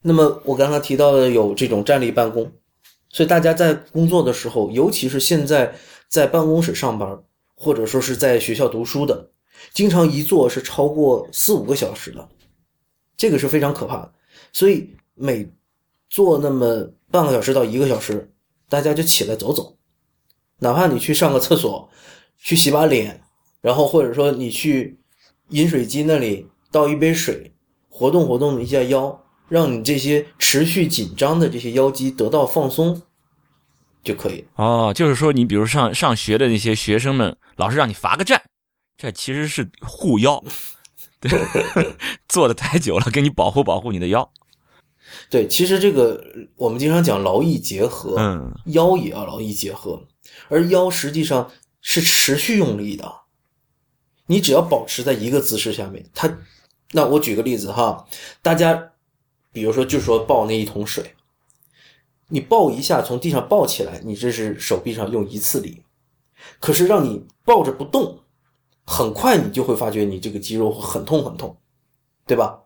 [0.00, 2.50] 那么我刚才提到的有这种站立办公，
[3.10, 5.74] 所以大家在工作的时候，尤其是现在
[6.08, 7.22] 在办公室上班，
[7.62, 9.30] 或者说是在学校读书的，
[9.72, 12.28] 经常一坐是超过四五个小时的，
[13.16, 14.12] 这个是非常可怕的。
[14.52, 15.48] 所以每
[16.10, 18.28] 坐那么半个小时到一个小时。
[18.68, 19.76] 大家就起来走走，
[20.60, 21.90] 哪怕你去上个厕所，
[22.38, 23.20] 去洗把脸，
[23.60, 24.98] 然后或者说你去
[25.50, 27.52] 饮水机那里倒一杯水，
[27.90, 33.02] 活动活动一下腰，让你这些持续紧张的这些腰肌得到放松，
[34.02, 34.44] 就可以。
[34.56, 38.42] 哦，就是说你比如上上学的那些学生们，老师让你罚个站，
[38.96, 40.42] 这其实是护腰，
[41.20, 41.30] 对，
[42.28, 44.30] 坐的太久了，给你保护保护你的腰。
[45.28, 46.24] 对，其实这个
[46.56, 50.06] 我们经常讲劳逸结合，嗯，腰也要劳逸结合，
[50.48, 51.50] 而腰实际上
[51.80, 53.12] 是持续用力的。
[54.26, 56.38] 你只要保持在一个姿势下面，它，
[56.92, 58.06] 那我举个例子哈，
[58.40, 58.92] 大家，
[59.52, 61.14] 比如说就说抱那一桶水，
[62.32, 65.82] 你抱一下从地上抱起来，你这是手臂上用一次力，
[66.58, 68.20] 可是让你抱着不动，
[68.86, 71.54] 很快你就会发觉你这个肌肉很痛很痛，
[72.26, 72.62] 对吧？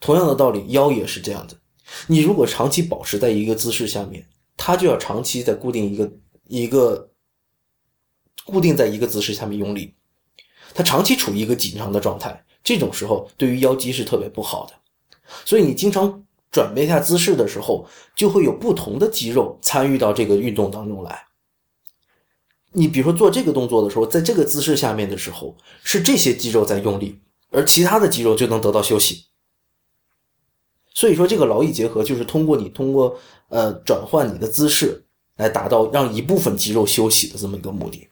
[0.00, 1.56] 同样的道理，腰也是这样的。
[2.08, 6.12] 你如果长期保持在一个姿势下面，它就要长期在固定一个
[6.48, 7.08] 一个
[8.44, 9.94] 固定在一个姿势下面用力，
[10.74, 14.74] 它长期处于一个紧张的状态，这种时候对于腰肌是特别不好的。
[15.44, 21.26] 所以你经常转变一下姿势的时候，就会有不同的肌肉参与到这个运动当中来。
[22.72, 27.18] 你比如说做这个动作的时候，在这个姿势下面的时候，是这些肌肉在用力，
[27.50, 29.24] 而其他的肌肉就能得到休息。
[30.94, 33.18] 所以说，这个劳逸结合就是通过你通过
[33.48, 35.04] 呃转换你的姿势
[35.36, 38.08] 来达到让一部分肌肉休息的这么一个目的。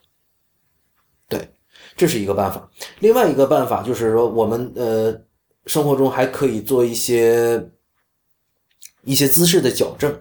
[1.29, 1.49] 对，
[1.97, 2.71] 这是一个办法。
[3.01, 5.13] 另外一个办法就是说，我们呃
[5.67, 7.71] 生活中还可以做一些
[9.07, 10.21] 一些姿势的矫正。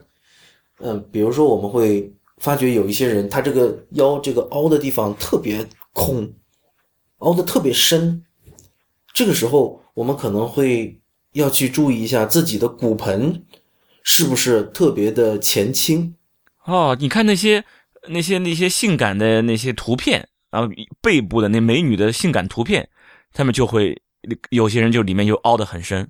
[0.80, 6.32] 嗯，比如说我们会发觉有一些人他这个腰这个凹的地方特别空，
[7.18, 8.24] 凹的特别深，
[9.14, 10.98] 这个时候我们可能会。
[11.36, 13.44] 要去注意一下自己的骨盆
[14.04, 16.16] 是不是特别的前倾
[16.64, 16.96] 哦。
[16.98, 17.66] 你看那些
[18.08, 22.88] 那些那些性感的那些图片，然后背部的那美女的性感图片，
[23.34, 24.02] 他们就会
[24.50, 26.08] 有些人就里面就凹的很深。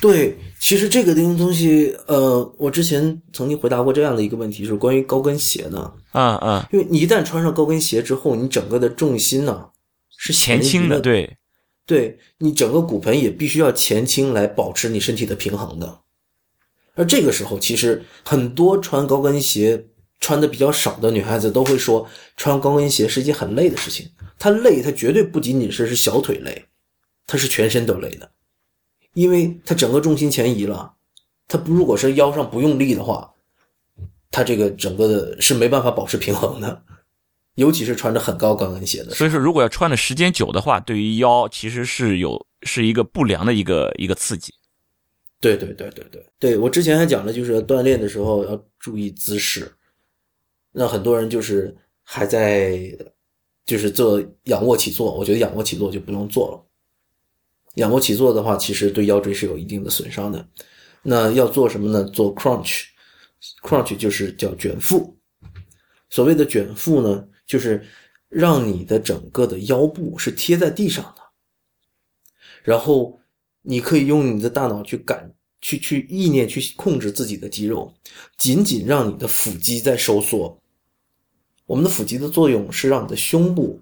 [0.00, 5.92] 对，其实这个东西，呃，我之前曾经回答过这样的一个问题，是关于高跟鞋呢。
[6.12, 9.68] 啊啊，因为你一旦穿上高跟鞋之后，你整个的重心呢
[10.16, 11.36] 是前倾的，对。
[11.86, 16.00] 对你整个骨盆也必须要前倾来保持你身体的平衡的，
[16.94, 19.86] 而这个时候其实很多穿高跟鞋
[20.20, 22.06] 穿的比较少的女孩子都会说，
[22.36, 24.06] 穿高跟鞋是一件很累的事情。
[24.38, 26.62] 她累，她绝对不仅仅是是小腿累，
[27.26, 28.30] 她是全身都累的，
[29.14, 30.94] 因为它整个重心前移了。
[31.46, 33.32] 它不如果是腰上不用力的话，
[34.30, 36.82] 它这个整个的是没办法保持平衡的，
[37.54, 39.12] 尤其是穿着很高高跟鞋的。
[39.12, 44.52] 所以说，如果要穿的时间久的话，对于腰其实是有是一个不良的一个一个刺激。
[45.40, 49.72] 对对对对对对，我之前还讲了，就是锻炼的时候要注意姿势。
[50.72, 52.78] 那很多人就是还在
[53.64, 56.67] 就是做仰卧起坐，我觉得仰卧起坐就不用做了。
[57.78, 60.46] 仰卧起坐的话，其实对腰椎是有一定的损伤的。
[61.02, 62.04] 那要做什么呢？
[62.04, 65.16] 做 crunch，crunch 就是叫卷腹。
[66.10, 67.84] 所谓的卷腹呢，就是
[68.28, 71.22] 让你的整个的腰部是贴在地上的，
[72.62, 73.18] 然后。
[73.60, 77.92] 你可以用你的大脑去感、去去意念去控制自己的肌肉，
[78.38, 80.58] 仅仅让你的腹肌在收缩。
[81.66, 83.78] 我们的腹肌的作用是让你的胸部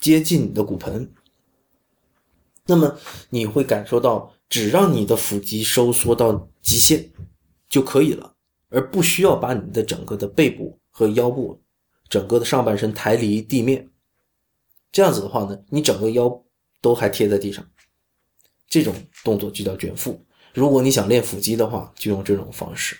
[0.00, 1.06] 接近你的骨盆，
[2.68, 2.98] 那么
[3.30, 7.10] 你会感受到，只让你的腹肌收缩到极限
[7.68, 8.34] 就可以了，
[8.68, 11.62] 而不需要把你的整个的背部和腰部、
[12.10, 13.88] 整个的上半身抬离地面。
[14.92, 16.44] 这样子的话呢，你整个腰
[16.82, 17.66] 都还贴在地上。
[18.68, 18.94] 这种
[19.24, 20.22] 动作就叫卷腹。
[20.52, 22.96] 如果你想练腹肌的话，就用这种方式。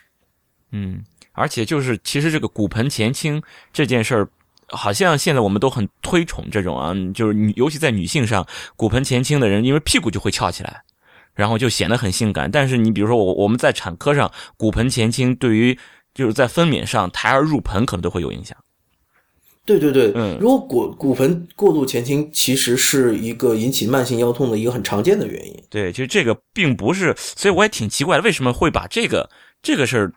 [0.72, 4.28] 嗯，而且就是其实这个骨盆前倾这件事儿，
[4.68, 8.46] 好像现在我们都很推崇这种啊，就是女，尤其在女性上，
[8.76, 10.82] 骨盆前倾的人，因为屁股就会翘起来，
[11.34, 12.50] 然后就显得很性感。
[12.50, 15.78] 但是你比如说我我们在产科上，骨盆前倾对于
[16.14, 18.56] 就是在分娩上胎儿入盆可能都会有影响。
[19.64, 25.62] 对对对，嗯，如果骨骨盆过度前倾，其实是一个引起慢性腰痛的一个很常见的原因。
[25.68, 29.28] 对，其实这个并不是，所以我也挺奇怪的，为什么会把这个
[29.62, 30.12] 这个事儿，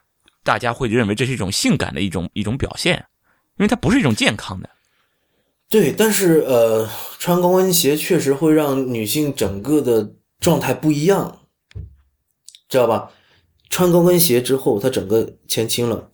[0.45, 3.03] 大家会认为这是一种性感的一种一种表现，因
[3.62, 4.70] 为它不是一种健康的。
[5.70, 11.39] 对，但是呃，穿高跟鞋确实会让女性整个的状态不一样，
[12.68, 13.12] 知道吧？
[13.70, 16.12] 穿高跟鞋之后，她整个前倾了，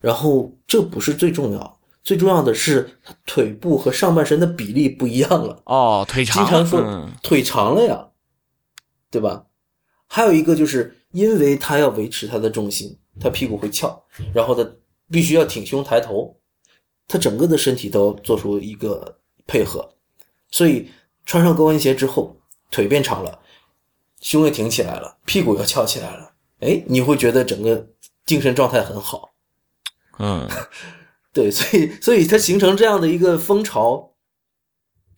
[0.00, 1.80] 然后这不是最重要。
[2.02, 5.60] 最重要的是，腿部和上半身的比例不一样了。
[5.66, 8.08] 哦，腿长，经常说腿长了呀，
[9.10, 9.46] 对吧？
[10.06, 14.64] 还有一个就是，因为他要维持他的重心，他屁股会翘，然后他
[15.10, 16.38] 必须要挺胸抬头，
[17.08, 19.94] 他整个的身体都做出一个配合，
[20.50, 20.90] 所以
[21.24, 22.36] 穿上高跟鞋之后，
[22.70, 23.40] 腿变长了，
[24.20, 27.88] 胸也挺起来了，屁股又翘起来了，哎，你会觉得整个
[28.24, 29.34] 精神状态很好。
[30.18, 30.48] 嗯。
[31.32, 34.14] 对，所以所以它形成这样的一个风潮，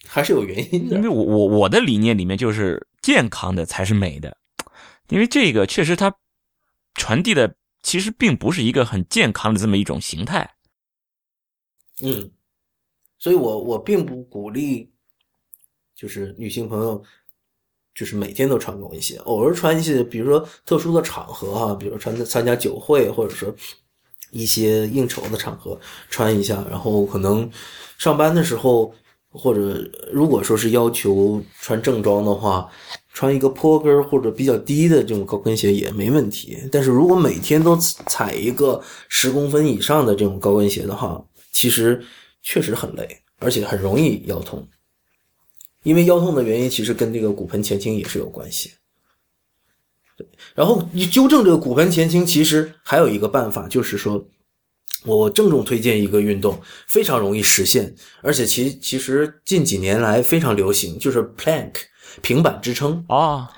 [0.04, 0.96] 还是有原因的。
[0.96, 4.36] 因为我我我的理念里面就是健康的才是美的，
[5.10, 6.12] 因为这个确实它
[6.94, 10.56] 传递的其实并不是一个很健康的这么一种形态。
[12.02, 12.30] 嗯，
[13.18, 14.90] 所以我我并不鼓励，
[15.94, 17.02] 就是女性朋友
[17.94, 23.54] 就是每天都穿高跟鞋，偶尔穿一些，比如说特殊的场合哈，比如穿参加酒会，或者说。
[24.30, 25.80] 一些应酬的场合
[26.10, 27.50] 穿一下，然后可能
[27.96, 28.92] 上班的时候，
[29.30, 29.82] 或者
[30.12, 32.70] 如果说是要求穿正装的话，
[33.14, 36.58] 穿一个坡跟或者比较低的这种高跟鞋也没问题。
[36.70, 38.78] 但是如果每天都踩一个
[39.08, 41.24] 十公分以上的这种高跟鞋的话，
[41.58, 42.00] 其实
[42.40, 44.68] 确实很累，而且很容易腰痛。
[45.82, 48.72] 因为腰痛的原因其实跟这个骨盆前倾也是有关系。
[50.54, 54.24] 然后你纠正这个骨盆前倾，其实还有一个办法，就是说，
[55.04, 61.72] 我郑重推荐一个运动，非常容易实现，而且其其实近几年来非常流行，就是 plank
[62.22, 63.50] 平板支撑啊。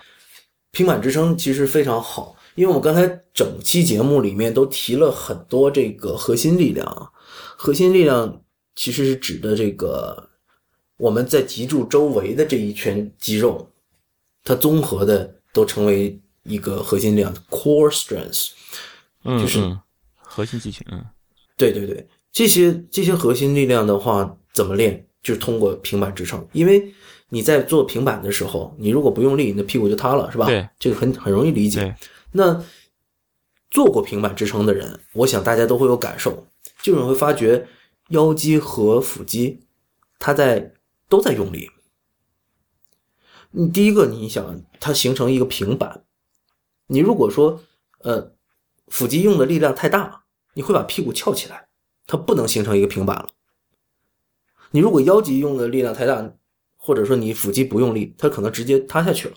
[0.71, 7.13] 平板支撑其实非常好，因为我刚才整期节目里面都提了很多这个核心力量，
[7.63, 8.43] 核心力量
[8.75, 10.31] 其实是指的这个
[10.97, 13.71] 我们在脊柱周围的这一圈肌肉，
[14.43, 16.19] 它综合的都成为。
[16.43, 18.49] 一个核心力量 core strength，
[19.25, 19.79] 嗯就是
[20.17, 20.85] 核心肌群。
[20.91, 21.05] 嗯，
[21.55, 25.07] 对对对，这些这些核心力量的话，怎么练？
[25.23, 26.45] 就是通过平板支撑。
[26.53, 26.91] 因为
[27.29, 30.47] 你在做平板的时候，你如果不用力，你的屁股就塌了，是吧？
[30.47, 31.95] 对，这个很很容易理解。
[32.33, 32.65] 那
[33.71, 36.47] 做过平板支撑的人，我想大家都会有感受，
[36.83, 37.69] 就是会发觉
[38.09, 39.61] 腰肌和腹肌，
[40.19, 40.75] 它在
[41.09, 41.71] 都在用力。
[43.53, 46.05] 你第一个，你想它形成一个平板。
[46.87, 47.61] 你如果说，
[48.01, 48.33] 呃，
[48.89, 50.25] 腹肌用的力量太大，
[50.55, 51.69] 你会把屁股翘起来，
[52.07, 53.29] 它不能形成一个平板了。
[54.71, 56.33] 你如果腰肌用的力量太大，
[56.77, 59.37] 或者说你腹肌不用力，它可能直接塌下去了。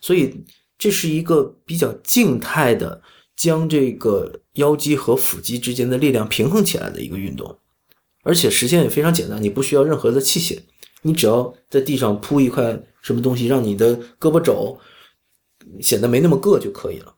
[0.00, 0.44] 所以
[0.76, 3.02] 这是一个比较静态的
[3.38, 7.56] 将这个腰肌和腹肌之间的力量平衡起来的一个运动，
[8.24, 10.58] 而且实现也非常简单，你不需要任何的器械，
[11.02, 14.76] 你只要在地上铺一块什么东西，让你的胳膊肘
[15.80, 17.14] 显得没那么硌就可以了。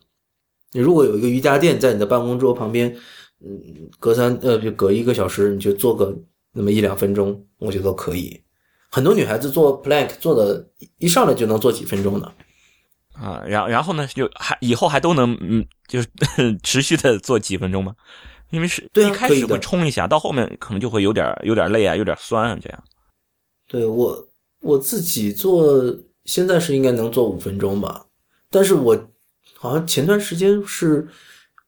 [0.72, 2.94] 你如果有一个瑜伽垫在你的办公桌旁边，
[3.42, 6.14] 嗯，隔三呃就隔一个小时，你就做个
[6.52, 8.38] 那么一两分钟，我觉得都可以。
[8.90, 10.68] 很多女孩子做 plank 做的
[10.98, 12.30] 一上来就能做几分钟的。
[13.12, 16.08] 啊，然然后呢，就还以后还都能嗯，就是
[16.62, 17.94] 持续的做几分钟吗？
[18.50, 22.84] 因为是对啊一开始会冲一下，到后面可能就会有点有点累啊，有点酸啊，这样。
[23.68, 24.28] 对我
[24.60, 25.94] 我自己做，
[26.24, 28.06] 现在是应该能做五分钟吧，
[28.50, 29.10] 但是我
[29.54, 31.06] 好像前段时间是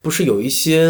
[0.00, 0.86] 不是有一些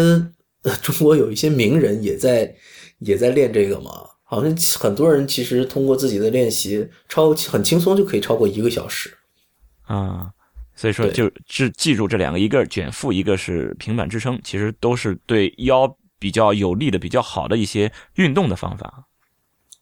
[0.63, 2.55] 呃 中国有一些名人也在
[2.99, 3.91] 也在练这个嘛？
[4.23, 9.15] 好像很多人其实通过自己的练习，超很轻松就可以超过一个小时。
[9.83, 10.31] 啊，
[10.75, 19.05] 所以说就记记住这两个，一个是卷腹，一个是平板支撑，其实都是对腰比较有利的、比较好的一些运动的方法。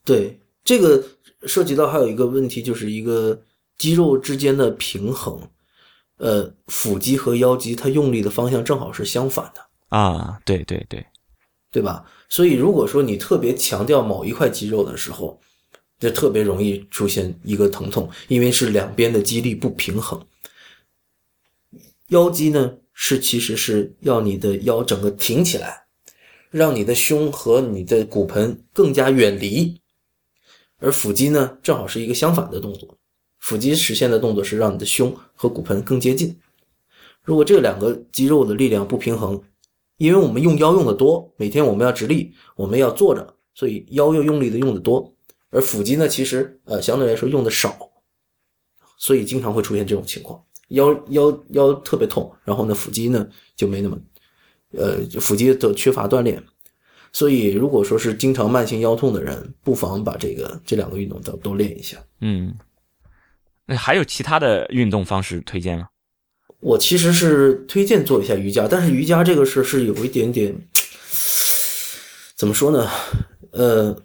[0.04, 1.02] 对，这个
[1.46, 3.40] 涉及到还有一个问题，就是一个
[3.78, 5.40] 肌肉之间的平衡。
[6.18, 9.60] 呃，腹肌和腰肌它用力的方向正好是相反的。
[9.88, 11.04] 啊，对对对，
[11.72, 12.04] 对吧？
[12.28, 15.40] 所以如果说你特别强调某一块肌肉的时候，
[15.98, 20.20] 就特别容易出现一个疼痛，因为是两边的肌力不平衡。
[22.12, 25.86] 腰肌呢，是其实是要你的腰整个挺起来，
[26.50, 29.80] 让你的胸和你的骨盆更加远离，
[30.76, 32.98] 而腹肌呢，正好是一个相反的动作。
[33.38, 36.38] 腹肌实现的动作是让你的胸和骨盆更接近。
[37.22, 39.42] 如果这两个肌肉的力量不平衡，
[39.96, 45.14] 因为我们用腰用的多，每天我们要直立，我们要坐着，所以腰又用力的用的多，
[45.48, 47.74] 而腹肌呢，其实呃相对来说用的少，
[48.98, 53.98] 所以经常会出现这种情况，腰腰腰特别痛，然后呢腹肌呢就没那么，
[54.72, 56.42] 呃腹肌的缺乏锻炼，
[57.12, 61.96] 所以如果说是经常慢性腰痛的人，不妨把这个这两个运动都都练一下。
[62.20, 62.54] 嗯。
[63.64, 65.88] 那还有其他的运动方式推荐吗？
[66.58, 70.54] 我其实是推荐做一下瑜伽，但是瑜伽这个事是有一点点，
[72.36, 72.88] 怎么说呢？
[73.52, 73.96] 呃，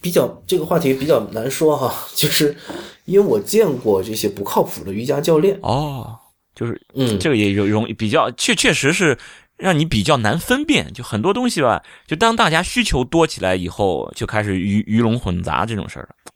[0.00, 2.56] 比较这个话题比较难说哈， 就是
[3.04, 6.18] 因为我见过这些不靠谱的瑜伽教练，哦，
[6.54, 9.18] 就是嗯，这个也有容易比较，确确实是
[9.56, 16.02] 让你比较难分辨，就很多东西吧，就当大家需求多起来以后，就开始鱼鱼龙混杂这种事儿。
[16.02, 16.32] 了。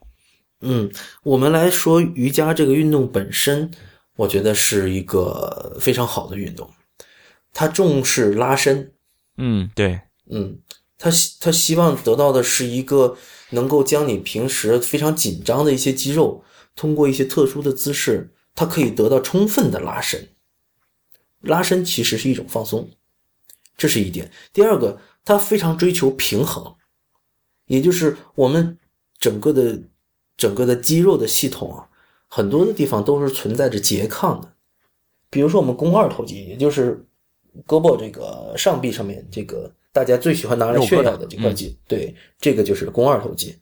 [0.61, 0.91] 嗯，
[1.23, 3.71] 我们来说瑜伽这个运动本身，
[4.17, 6.69] 我觉得是一个非常好的运动，
[7.55, 8.93] 它重视拉伸，
[9.37, 10.59] 嗯，对，嗯，
[10.99, 13.17] 他希他希望得到的是一个
[13.51, 16.43] 能够将你平时非常紧张的一些肌肉，
[16.79, 20.29] 通过一些特殊的姿势，它可以得到充分的拉伸。
[21.41, 22.89] 拉伸其实是一种放松，
[23.77, 24.31] 这是一点。
[24.53, 26.77] 第二个，它非常追求平衡，
[27.67, 28.79] 也就是我们
[29.19, 29.83] 整个的
[30.37, 31.89] 整个的肌肉的系统啊，
[32.29, 34.55] 很多的地方都是存在着拮抗的。
[35.31, 37.05] 比如说我们肱二头肌，也就是
[37.67, 43.59] 胳膊这个上臂上面这个大家最喜欢拿来炫耀的这块肌，对，这个就是肱二头肌。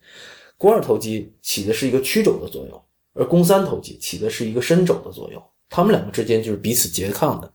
[0.59, 2.83] 肱二头肌起的是一个曲肘的作用，
[3.17, 7.53] 而肱三头肌起的是一个伸肘的作用，它们两个之间就是彼此拮抗的。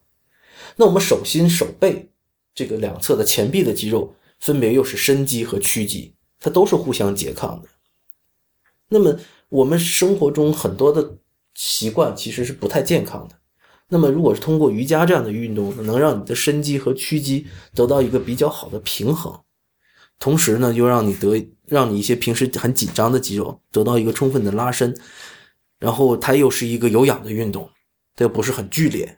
[0.76, 2.10] 那我们手心、手背
[2.56, 7.70] 这个两侧的前臂的肌肉，分别又是伸肌和屈肌，它都是互相拮抗的。
[8.90, 9.18] 那么
[9.50, 11.18] 我们生活中很多的
[11.54, 13.36] 习惯其实是不太健康的。
[13.94, 17.46] 那么，如果是通过瑜伽这样的运动，能让你的伸肌和屈肌
[17.76, 19.38] 得到一个比较好的平衡，
[20.18, 24.98] 同时呢，又让你得让你一些平时很紧张的肌肉得到一个充分的拉伸，
[25.82, 27.68] 然后它又是一个有氧的运动，
[28.16, 29.18] 它又不是很剧烈，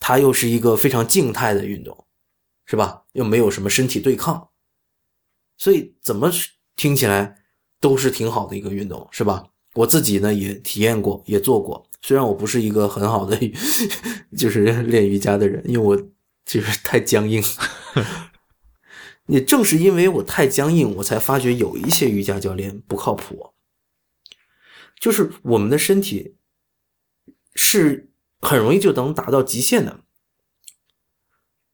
[0.00, 2.06] 它又是一个非常静态的运动，
[2.66, 3.04] 是吧？
[3.12, 4.48] 又没有什么身体对抗，
[5.56, 6.32] 所以怎么
[6.74, 7.36] 听起来
[7.80, 9.46] 都是挺好的一个运动，是吧？
[9.74, 11.88] 我自己呢也体验过，也做过。
[12.02, 13.38] 虽然我不是一个很好的，
[14.36, 15.96] 就是练瑜伽的人，因为我
[16.44, 17.40] 就是太僵硬。
[19.28, 23.52] 也正是因为我太僵硬，我才发觉有一些瑜伽教练不靠谱。
[24.98, 26.36] 就是我们的身体
[27.54, 30.00] 是很容易就能达到极限的，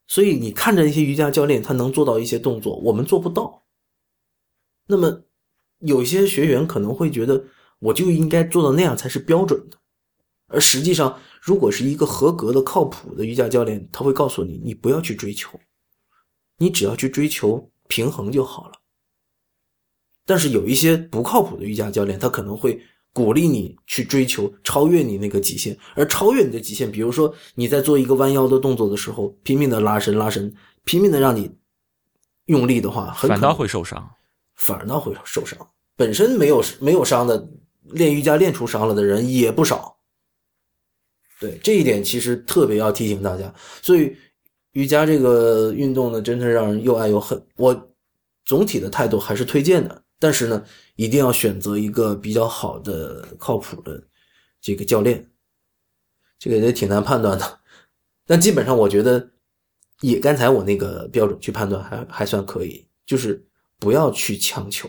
[0.07, 3.65] 所以你看着一些瑜伽教练，他能做到一些动作，我们做不到。
[4.87, 5.25] 那么
[5.79, 7.45] 有些学员可能会觉得，
[7.79, 9.79] 我就应该做到那样才是标准的。
[10.49, 15.59] 而实际上，如果是一个合格的、靠谱的瑜伽教练，他会告诉你，你不要去追求，
[16.59, 18.75] 你只要去追求平衡就好了。
[20.27, 30.53] 但是有一些不靠谱的瑜伽教练，他可能会鼓励你去追求超越你那个极限，而超越你的极限，比如说你在做一个弯腰的动作的时候，拼命的拉伸拉伸，
[30.85, 31.51] 拼命的让你
[32.47, 34.11] 用力的话，很可能反倒会受伤。
[34.55, 35.59] 反倒会受伤。
[35.97, 37.49] 本身没有没有伤的，
[37.91, 39.97] 练瑜伽练出伤了的人也不少。
[41.41, 43.53] 对这一点，其实特别要提醒大家。
[43.83, 44.17] 所以
[44.73, 47.45] 瑜伽这个运动呢，真的让人又爱又恨。
[47.57, 47.89] 我
[48.45, 50.65] 总体的态度还是推荐的，但是呢，
[50.95, 54.01] 一定要选择一个比较好的、靠谱的
[54.61, 55.29] 这个教练。
[56.39, 57.61] 这个也挺难判断的，
[58.25, 59.31] 但基本上我觉得，
[60.01, 62.87] 以刚才我那个标准去判断，还还算可以。
[63.05, 63.45] 就是
[63.81, 64.89] 不要去强求，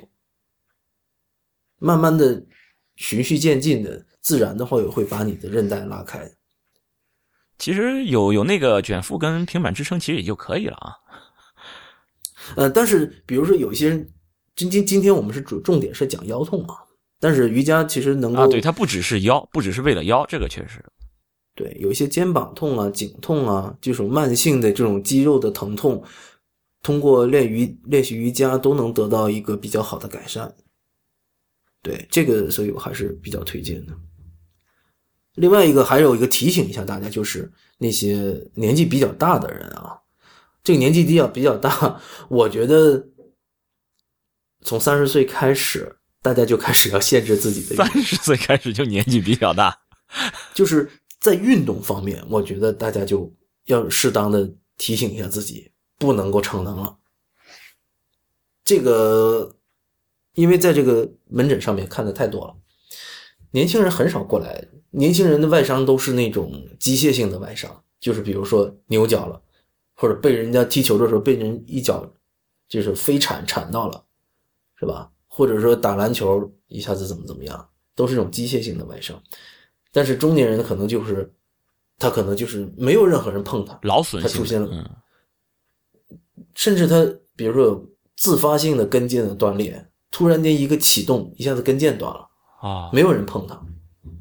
[1.80, 2.46] 慢慢的、
[2.96, 6.32] 循序渐进的，自然的话也会把你的韧带拉开。
[7.58, 10.94] 其实有有那个卷腹跟平板支撑，其实也就可以了啊。
[12.56, 14.14] 呃，但是比如说有一些人，
[14.56, 16.76] 今今今天我们是主重点是讲腰痛啊，
[17.20, 20.84] 但是瑜伽其实能够啊，对，它不只是腰，不只是为了腰，这个确实
[21.56, 26.04] 对，有一些肩膀痛啊、颈痛啊这种慢性的这种肌肉的疼痛，
[26.82, 30.54] 通过练瑜练习瑜伽都能得到一个比较好的改善。
[31.82, 33.94] 对这个，所以我还是比较推荐的。
[35.36, 39.98] 另外一个还有一个提醒一下大家，就是那些年纪比较大的人啊，
[40.64, 42.00] 这个年纪比较比较大，
[42.30, 43.06] 我觉得
[44.64, 49.78] 从三十岁开始，大家就开始要限制自己的三十岁开始就年纪比较大，
[50.54, 50.90] 就是
[51.20, 53.32] 在运动方面，我觉得大家就
[53.66, 56.98] 要适当的提醒一下自己，不能够逞能了。
[58.64, 59.56] 这个，
[60.36, 62.56] 因为在这个门诊上面看的太多了，
[63.52, 64.68] 年轻人很少过来。
[64.96, 69.42] 年轻人的外伤都是那种机械性的外伤，就是比如说扭脚了，
[69.96, 72.14] 或者被人家踢球的时候被人一脚
[72.70, 74.06] 就是飞铲铲到了，
[74.84, 75.10] 是吧？
[75.28, 79.20] 或者说打篮球一下子怎么怎么样，都是这种机械性的外伤。
[79.92, 81.34] 但是中年人可能就是
[81.98, 86.18] 他可能就是没有任何人碰他，劳损他出现了嗯，
[86.56, 87.04] 甚至他
[87.36, 92.30] 比如说有自发性的跟腱的断裂，突然间一个启动，一下子跟腱断了，
[92.62, 93.60] 啊，没有人碰他，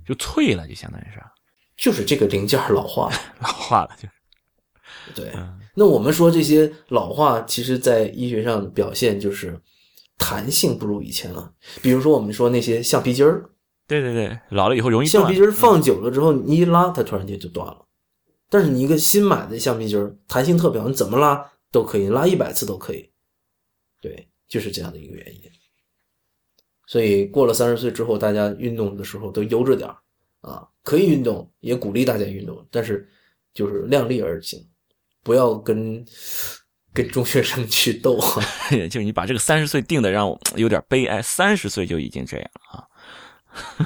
[0.07, 1.21] 就脆了，就相当于是
[1.77, 3.17] 就是这个零件老化了。
[3.41, 4.11] 老化了，就是
[5.15, 9.59] 对，嗯那我们说这些老化，其实在医学上表现就是
[10.23, 11.53] 弹性不如以前了。
[11.83, 13.51] 比如说我们说那些橡皮筋儿，
[13.89, 17.85] 对对对，老了以后容易断橡皮筋儿放久了之后，你一拉它突然间就断了。
[18.49, 23.11] 但是你一个新买的橡皮筋儿，弹性特别好，你怎么拉都可以，拉一百次都可以。
[24.01, 25.43] 对，就是这样的一个原因。
[26.87, 29.97] 所以过了三十岁之后，大家运动的时候都悠着点儿
[30.41, 33.09] 啊，可以运动，也鼓励大家运动，但是
[33.53, 34.63] 就是量力而行，
[35.23, 36.05] 不要跟
[36.93, 38.43] 跟中学生去斗啊。
[38.91, 42.85] 就是你把这个三十岁定的让我有点悲哀，三十岁就已经这样了啊。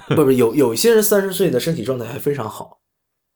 [0.14, 2.78] 不不，有有一些人三十岁的身体状态还非常好，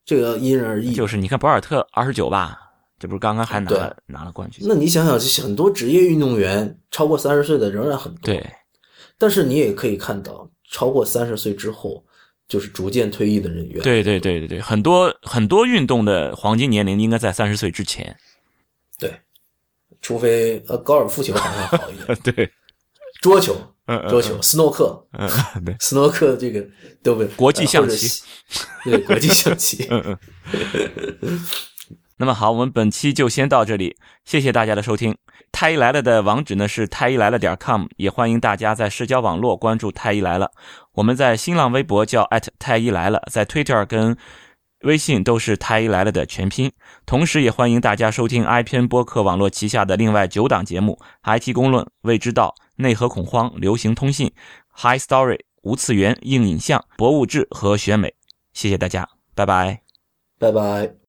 [0.04, 0.92] 这个因人而异。
[0.92, 2.56] 就是你看博尔特二十九吧，
[3.00, 4.64] 这不是刚刚还拿了拿了冠军？
[4.68, 8.20] 那你想想，这很多职业运动员超过三十岁的仍然很多。
[8.22, 8.48] 对，
[9.18, 12.04] 但是你也可以看到，超过三十岁之后，
[12.46, 13.82] 就是逐渐退役的人员。
[13.82, 18.16] 对对对对对，很多很多运动的黄金年龄应该在三十岁之前。
[20.00, 22.50] 对，除非呃高尔夫球好像好一点， 对，
[23.20, 23.54] 桌球、
[23.86, 25.28] 嗯嗯桌球、斯诺克、嗯，
[25.64, 26.66] 对，斯诺克这个
[27.02, 28.22] 都不国际象棋，
[28.84, 29.86] 对国际象棋。
[29.90, 30.18] 嗯
[31.22, 31.40] 嗯。
[32.16, 33.96] 那么好，我们本期就先到这里，
[34.26, 35.16] 谢谢大家的收听。
[35.52, 40.50] 太医来了的网址呢是太医来了点 com，也欢迎大家在社交网络关注太医来了。
[40.92, 42.28] 我们在新浪微博叫
[42.58, 44.14] 太医来了，在 Twitter 跟
[44.82, 46.70] 微信都是太医来了的全拼。
[47.04, 54.32] 同时，也欢迎大家收听 iPN 播客网络旗下的另外九档节目：IT 公论、未知道、内核恐慌、流行通信、
[54.74, 58.14] High Story、无次元、硬影像、博物志和选美。
[58.52, 59.82] 谢谢大家，拜拜。
[60.38, 60.99] 拜拜。